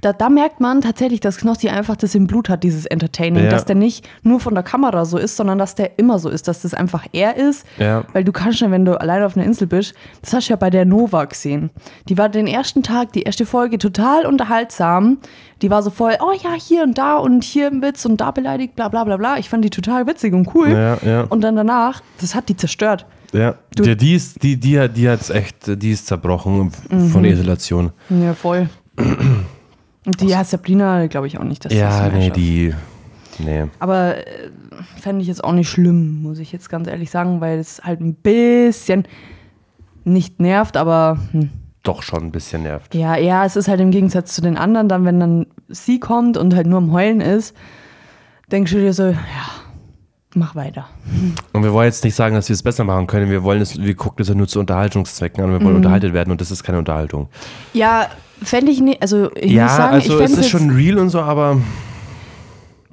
[0.02, 3.44] Da, da merkt man tatsächlich, dass Knossi einfach das im Blut hat, dieses Entertaining.
[3.44, 3.50] Ja.
[3.50, 6.48] Dass der nicht nur von der Kamera so ist, sondern dass der immer so ist,
[6.48, 7.66] dass das einfach er ist.
[7.78, 8.04] Ja.
[8.12, 10.56] Weil du kannst ja, wenn du alleine auf einer Insel bist, das hast du ja
[10.56, 11.70] bei der Nova gesehen.
[12.08, 15.18] Die war den ersten Tag, die erste Folge total unterhaltsam.
[15.62, 18.30] Die war so voll, oh ja, hier und da und hier ein Witz und da
[18.30, 19.36] beleidigt, bla bla bla bla.
[19.36, 20.70] Ich fand die total witzig und cool.
[20.70, 21.22] Ja, ja.
[21.28, 23.04] Und dann danach, das hat die zerstört.
[23.32, 23.54] ja.
[23.76, 26.72] Du- Die, die, ist, die, die, hat- die hat's echt, die ist zerbrochen
[27.12, 27.90] von der Isolation.
[28.08, 28.70] Ja, voll.
[30.06, 32.36] Und die ja, Sabrina, glaube ich auch nicht, dass Ja, das nee, schafft.
[32.36, 32.74] die.
[33.38, 33.64] Nee.
[33.78, 34.50] Aber äh,
[35.00, 38.00] fände ich jetzt auch nicht schlimm, muss ich jetzt ganz ehrlich sagen, weil es halt
[38.00, 39.04] ein bisschen
[40.04, 41.50] nicht nervt, aber hm.
[41.82, 42.94] Doch schon ein bisschen nervt.
[42.94, 46.36] ja, ja, es ist halt im Gegensatz zu den anderen, dann, wenn dann sie kommt
[46.36, 47.56] und halt nur am Heulen ist,
[48.52, 49.16] denkst du dir so, ja,
[50.34, 50.86] mach weiter.
[51.52, 53.30] Und wir wollen jetzt nicht sagen, dass wir es besser machen können.
[53.30, 55.50] Wir wollen es, wir gucken das ja nur zu Unterhaltungszwecken an.
[55.50, 55.64] Wir Mhm.
[55.64, 57.28] wollen unterhaltet werden und das ist keine Unterhaltung.
[57.72, 58.06] Ja,
[58.42, 61.10] fände ich nicht, also ich ja, muss sagen, also ich es ist schon real und
[61.10, 61.58] so, aber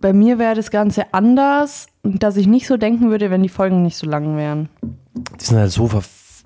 [0.02, 3.82] bei mir wäre das Ganze anders, dass ich nicht so denken würde, wenn die Folgen
[3.84, 4.70] nicht so lang wären.
[5.40, 5.90] die sind halt so,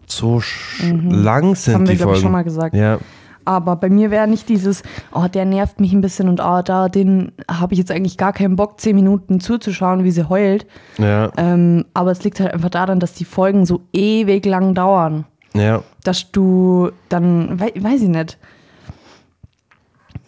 [0.07, 1.75] so sch- lang sind Mhm.
[1.75, 2.21] haben wir, die glaub ich, Folgen.
[2.21, 2.75] schon mal gesagt.
[2.75, 2.99] Ja,
[3.45, 4.83] Aber bei mir wäre nicht dieses,
[5.13, 8.33] oh, der nervt mich ein bisschen und oh, da, den habe ich jetzt eigentlich gar
[8.33, 10.65] keinen Bock, zehn Minuten zuzuschauen, wie sie heult.
[10.97, 15.25] ja, Ähm, aber es liegt halt einfach daran, dass die Folgen so ewig lang dauern.
[15.53, 15.83] ja.
[16.03, 18.37] Dass du dann, wei weiß ich nicht.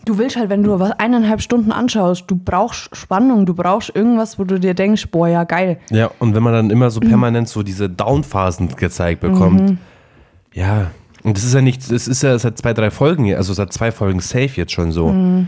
[0.06, 4.38] Du willst halt, wenn du was eineinhalb Stunden anschaust, du brauchst Spannung, du brauchst irgendwas,
[4.38, 5.78] wo du dir denkst, boah, ja geil.
[5.92, 7.08] Ja, und wenn man dann immer so Mhm.
[7.08, 9.78] permanent so diese Down-Phasen gezeigt bekommt,
[10.54, 10.88] ja,
[11.24, 13.92] und das ist ja nicht, es ist ja seit zwei, drei Folgen, also seit zwei
[13.92, 15.10] Folgen safe jetzt schon so.
[15.10, 15.48] Mhm.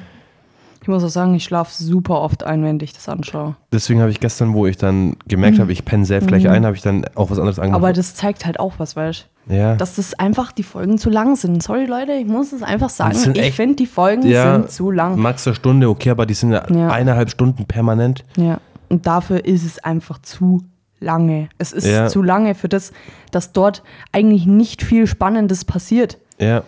[0.82, 3.56] Ich muss auch sagen, ich schlafe super oft ein, wenn ich das anschaue.
[3.74, 6.76] Deswegen habe ich gestern, wo ich dann gemerkt habe, ich penne safe gleich ein, habe
[6.76, 7.58] ich dann auch was anderes.
[7.58, 7.74] Mhm.
[7.74, 9.36] Aber das zeigt halt auch was, weißt du?
[9.48, 9.76] ja.
[9.76, 11.62] dass das einfach die Folgen zu lang sind.
[11.62, 13.14] Sorry Leute, ich muss es einfach sagen.
[13.14, 15.20] Das Ich finde, die Folgen ja, sind zu lang.
[15.20, 16.62] Max eine Stunde, okay, aber die sind Ja.
[16.90, 18.24] eineinhalb Stunden permanent.
[18.38, 18.60] Ja.
[18.90, 20.64] Und dafür ist es einfach zu
[21.06, 21.48] lange.
[21.58, 22.08] Es ist Ja.
[22.08, 22.92] zu lange für das,
[23.32, 26.18] dass dort eigentlich nicht viel Spannendes passiert.
[26.40, 26.64] Ja.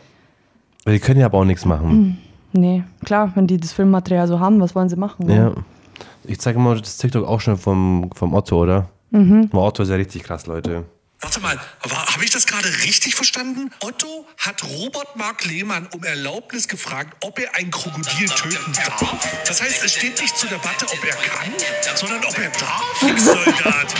[0.86, 2.18] Weil die können ja aber auch nichts machen.
[2.54, 5.30] Nee, klar, wenn die das Filmmaterial so haben, was wollen sie machen?
[5.30, 5.52] Ja.
[6.24, 8.88] Ich zeige mal das TikTok auch schon vom, vom Otto, oder?
[9.12, 9.50] Mhm.
[9.52, 10.84] Otto ist ja richtig krass, Leute.
[11.20, 13.72] Warte mal, habe ich das gerade richtig verstanden?
[13.84, 19.42] Otto hat Robert Mark Lehmann um Erlaubnis gefragt, ob er ein Krokodil töten darf.
[19.48, 21.52] Das heißt, es steht nicht zur Debatte, ob er kann,
[21.96, 23.96] sondern ob er darf, Soldat.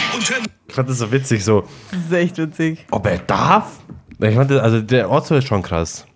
[0.68, 2.86] Ich fand das so witzig, so, Das ist echt witzig.
[2.92, 3.72] ob er darf?
[4.20, 6.06] Ich fand, das- also der Otto ist schon krass.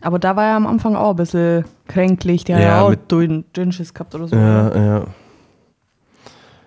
[0.00, 2.42] Aber da war er am Anfang auch ein bisschen kränklich.
[2.44, 4.34] Der Ja, hat ja auch mit- Dün- Dünnschiss gehabt oder so.
[4.34, 5.04] Ja, ja.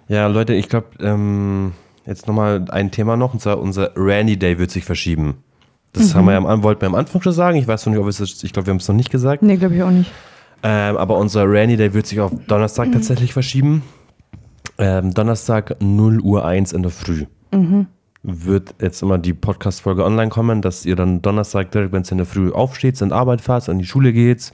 [0.08, 1.74] Ja, Leute, ich glaube, ähm,
[2.06, 5.44] jetzt nochmal ein Thema noch, und zwar unser Randy Day wird sich verschieben.
[5.94, 7.58] Das haben wir ja am, wollten wir am Anfang schon sagen.
[7.58, 9.44] Ich weiß noch nicht, ob es das, ich glaube, wir haben es noch nicht gesagt.
[9.44, 10.12] Nee, glaube ich auch nicht.
[10.62, 13.84] Ähm, aber unser Randy Day wird sich auf Donnerstag tatsächlich verschieben.
[14.78, 17.26] Ähm, Donnerstag 0 Uhr 1 in der Früh.
[18.24, 22.18] Wird jetzt immer die Podcast-Folge online kommen, dass ihr dann Donnerstag direkt, wenn es in
[22.18, 24.52] der Früh aufsteht, in Arbeit fahrt, in die Schule geht,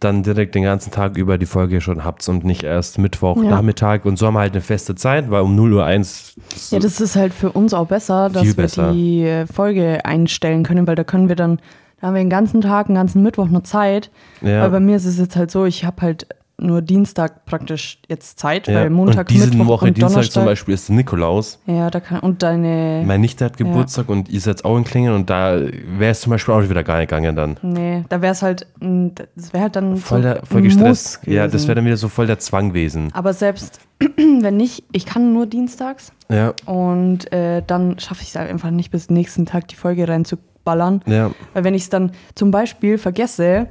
[0.00, 3.50] dann direkt den ganzen Tag über die Folge schon habt und nicht erst Mittwoch, Ja.
[3.50, 6.70] Nachmittag und so haben wir halt eine feste Zeit, weil um 0 Uhr 1 das
[6.70, 8.92] Ja, das ist halt für uns auch besser, dass wir besser.
[8.92, 11.58] die äh, Folge einstellen können, weil da können wir dann,
[12.00, 14.10] da haben wir den ganzen Tag, den ganzen Mittwoch noch Zeit.
[14.42, 14.62] Ja.
[14.62, 16.26] Weil bei mir ist es jetzt halt so, ich habe halt
[16.56, 18.74] nur Dienstag praktisch jetzt Zeit, Ja.
[18.76, 20.32] weil Montag, und diese Mittwoch Woche, und Dienstag Donnerstag.
[20.34, 21.58] zum Beispiel, ist Nikolaus.
[21.66, 23.02] Ja, da kann und deine.
[23.04, 26.30] Meine Nichte hat Geburtstag und ihr seid auch in Klingen und da wäre es zum
[26.30, 27.56] Beispiel auch wieder gar nicht gegangen dann.
[27.62, 31.20] nee, da wäre es halt, das wäre halt dann Voll, so der, voll gestresst.
[31.26, 33.10] Ja, das wäre dann wieder so voll der Zwang gewesen.
[33.14, 33.80] Aber selbst
[34.16, 38.70] wenn nicht, ich kann nur dienstags Ja, und äh, dann schaffe ich es halt einfach
[38.70, 41.00] nicht bis nächsten Tag die Folge reinzuballern.
[41.06, 41.30] ja.
[41.52, 43.66] Weil wenn ich es dann zum Beispiel vergesse,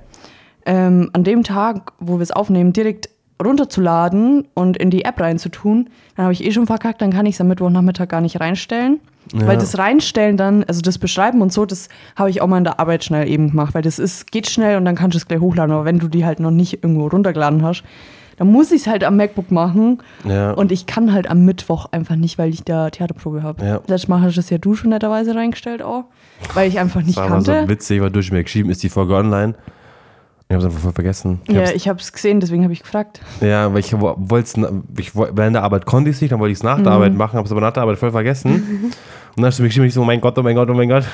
[0.65, 3.09] ähm, an dem Tag, wo wir es aufnehmen, direkt
[3.43, 7.35] runterzuladen und in die App reinzutun, dann habe ich eh schon verkackt, dann kann ich
[7.35, 8.99] es am Mittwochnachmittag gar nicht reinstellen.
[9.33, 11.87] Weil das Reinstellen dann, also das Beschreiben und so, das
[12.17, 14.77] habe ich auch mal in der Arbeit schnell eben gemacht, weil das ist, geht schnell
[14.77, 15.73] und dann kannst du es gleich hochladen.
[15.73, 17.83] Aber wenn du die halt noch nicht irgendwo runtergeladen hast,
[18.37, 19.99] dann muss ich es halt am MacBook machen.
[20.25, 20.51] Ja.
[20.51, 23.65] Und ich kann halt am Mittwoch einfach nicht, weil ich da Theaterprobe habe.
[23.65, 23.75] Ja.
[23.87, 26.03] Letztes Mal hast du das ja du schon netterweise reingestellt auch,
[26.53, 27.61] weil ich einfach nicht Das war mal kannte.
[27.63, 29.55] so witzig, war durch mir geschrieben, ist die Folge online.
[30.49, 31.41] Ich habe es einfach voll vergessen.
[31.47, 33.21] Ich Ja, hab's- ich habe es gesehen, deswegen habe ich gefragt.
[33.41, 36.57] Ja, weil ich wollte es, während der Arbeit konnte ich es nicht, dann wollte ich
[36.59, 36.91] es nach der Mhm.
[36.91, 38.91] Arbeit machen, habe es aber nach der Arbeit voll vergessen.
[39.35, 40.75] Und dann hast du mir geschrieben, ich so, oh mein Gott, oh mein Gott, oh
[40.75, 41.05] mein Gott.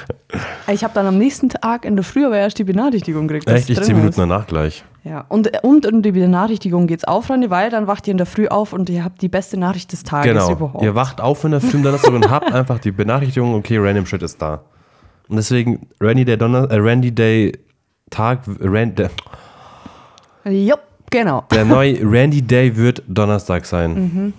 [0.70, 3.50] Ich habe dann am nächsten Tag in der Früh aber erst die Benachrichtigung gekriegt.
[3.50, 4.18] Echt, ich zehn Minuten ist.
[4.20, 4.84] danach gleich.
[5.06, 8.26] Ja, und, und in die Benachrichtigung geht's auf, Freunde, weil dann wacht ihr in der
[8.26, 10.52] Früh auf und ihr habt die beste Nachricht des Tages Genau.
[10.52, 10.84] überhaupt.
[10.84, 14.22] Ihr wacht auf in der Früh dann und habt einfach die Benachrichtigung, okay, Random Shit
[14.22, 14.64] ist da.
[15.30, 17.54] Und deswegen, Randy Day, Donner, äh, Randy Day
[18.10, 19.10] Tag, Rand, der,
[20.46, 21.44] Jupp, genau.
[21.52, 23.94] der neue Randy Day wird Donnerstag sein.
[23.94, 24.34] Mhm.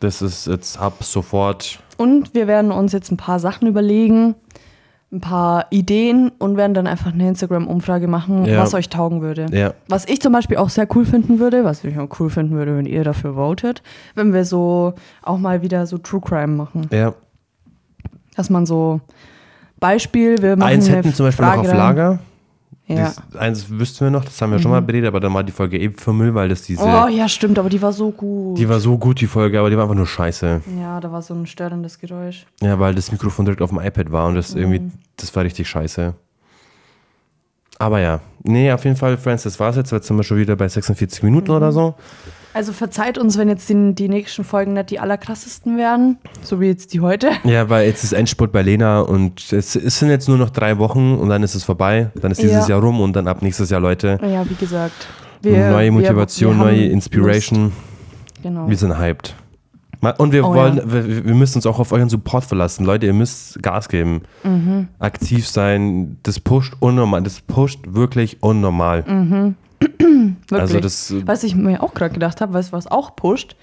[0.00, 1.78] Das ist jetzt ab sofort.
[1.96, 4.34] Und wir werden uns jetzt ein paar Sachen überlegen,
[5.12, 8.58] ein paar Ideen und werden dann einfach eine Instagram-Umfrage machen, Ja.
[8.58, 9.46] was euch taugen würde.
[9.52, 9.72] Ja.
[9.88, 12.76] Was ich zum Beispiel auch sehr cool finden würde, was ich auch cool finden würde,
[12.76, 13.82] wenn ihr dafür votet,
[14.14, 16.88] wenn wir so auch mal wieder so True Crime machen.
[16.90, 17.14] Ja.
[18.36, 19.00] Dass man so
[19.78, 21.74] Beispiel, wir machen Eins hätten zum Beispiel Frage noch auf.
[21.76, 22.18] Lager.
[22.88, 23.08] Ja.
[23.10, 25.50] Dies, eins wüssten wir noch, das haben wir schon mal beredet, aber dann war die
[25.50, 26.84] Folge eben für Müll, weil das diese.
[26.84, 28.56] Oh ja, stimmt, aber die war so gut.
[28.58, 30.60] Die war so gut, die Folge, aber die war einfach nur scheiße.
[30.80, 32.46] ja, da war so ein störendes Geräusch.
[32.62, 34.60] Ja, weil das Mikrofon direkt auf dem iPad war und das Mhm.
[34.60, 34.80] irgendwie,
[35.16, 36.14] das war richtig scheiße.
[37.78, 39.92] Aber ja, nee, auf jeden Fall, Friends, das war's jetzt.
[39.92, 41.56] Jetzt sind wir schon wieder bei 46 Minuten Mhm.
[41.56, 41.94] oder so.
[42.56, 46.68] Also verzeiht uns, wenn jetzt die, die nächsten Folgen nicht die allerkrassesten werden, so wie
[46.68, 47.32] jetzt die heute.
[47.44, 50.78] Ja, weil jetzt ist Endspurt bei Lena und es, es sind jetzt nur noch drei
[50.78, 52.10] Wochen und dann ist es vorbei.
[52.18, 52.76] Dann ist dieses Ja.
[52.76, 55.06] Jahr rum und dann ab nächstes Jahr, Leute, Ja, wie gesagt.
[55.44, 57.64] neue Motivation, wir haben neue Inspiration.
[57.64, 57.74] Lust.
[58.42, 58.68] Genau.
[58.70, 59.34] Wir sind hyped.
[60.16, 60.92] Und wir Oh, wollen, ja.
[60.92, 62.86] wir, wir müssen uns auch auf euren Support verlassen.
[62.86, 64.22] Leute, ihr müsst Gas geben.
[64.44, 64.88] Mhm.
[64.98, 66.16] Aktiv sein.
[66.22, 67.22] Das pusht unnormal.
[67.22, 69.02] Das pusht wirklich unnormal.
[69.06, 69.56] Mhm.
[69.98, 70.60] Wirklich.
[70.60, 73.56] Also das, Was ich mir auch gerade gedacht habe, weißt du, was auch pusht?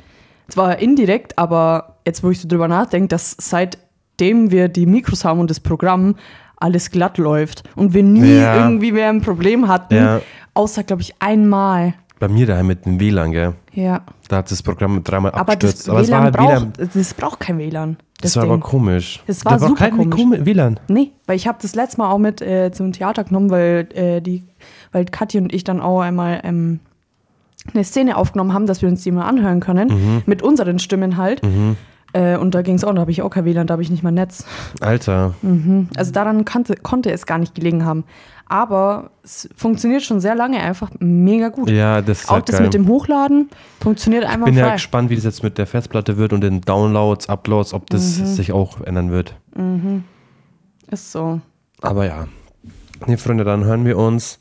[0.49, 5.39] Zwar indirekt, aber jetzt, wo ich so drüber nachdenke, dass seitdem wir die Mikros haben
[5.39, 6.15] und das Programm
[6.57, 8.55] alles glatt läuft und wir nie Ja.
[8.57, 10.21] irgendwie mehr ein Problem hatten, Ja.
[10.53, 11.93] außer, glaube ich, einmal.
[12.19, 13.53] bei mir daheim mit dem WLAN, gell?
[13.73, 14.01] Ja.
[14.29, 15.81] Da hat das Programm dreimal Aber abgestürzt.
[15.81, 16.89] das Aber es war halt braucht, WLAN.
[16.93, 17.97] das braucht kein WLAN.
[18.21, 18.51] Das war Ding.
[18.53, 19.21] aber komisch.
[19.27, 20.15] Das war da super kein komisch.
[20.21, 20.79] Kom- WLAN.
[20.87, 24.21] Nee, weil ich habe das letzte Mal auch mit äh, zum Theater genommen, weil äh,
[24.21, 24.43] die,
[24.93, 26.79] weil Kathi und ich dann auch einmal ähm,
[27.73, 30.21] eine Szene aufgenommen haben, dass wir uns die mal anhören können, Mhm.
[30.25, 31.41] mit unseren Stimmen halt.
[32.13, 33.89] Äh, und da ging es auch, da habe ich auch kein WLAN, da habe ich
[33.89, 34.45] nicht mal Netz.
[34.81, 35.33] Alter.
[35.97, 38.03] Also daran kannte, konnte es gar nicht gelegen haben.
[38.45, 41.69] Aber es funktioniert schon sehr lange einfach mega gut.
[41.71, 42.65] Ja, das ist auch halt das geil.
[42.65, 43.49] mit dem Hochladen
[43.81, 44.73] funktioniert ich einfach bin ja frei.
[44.73, 48.25] gespannt, wie das jetzt mit der Festplatte wird und den Downloads, Uploads, ob das Mhm.
[48.25, 49.35] sich auch ändern wird.
[50.91, 51.39] Ist so.
[51.81, 52.27] Aber ja.
[53.07, 54.39] Nee, Freunde, dann hören wir uns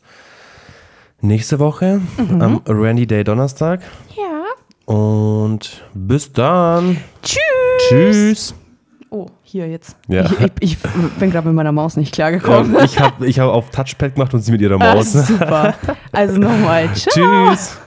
[1.22, 2.42] nächste Woche Mhm.
[2.42, 3.80] am Randy Day Donnerstag.
[4.16, 4.92] Ja.
[4.94, 6.98] Und bis dann.
[7.22, 7.38] Tschüss.
[7.88, 8.54] Tschüss.
[9.10, 9.96] Oh, hier jetzt.
[10.08, 10.24] Ja.
[10.24, 10.78] Ich, ich, ich
[11.18, 12.74] bin gerade mit meiner Maus nicht klargekommen.
[12.76, 15.12] Ähm, ich habe ich hab auf Touchpad gemacht und sie mit ihrer Maus.
[15.12, 15.74] super.
[16.12, 16.88] Also nochmal.
[16.94, 17.12] Tschüss.
[17.14, 17.78] Tschüss.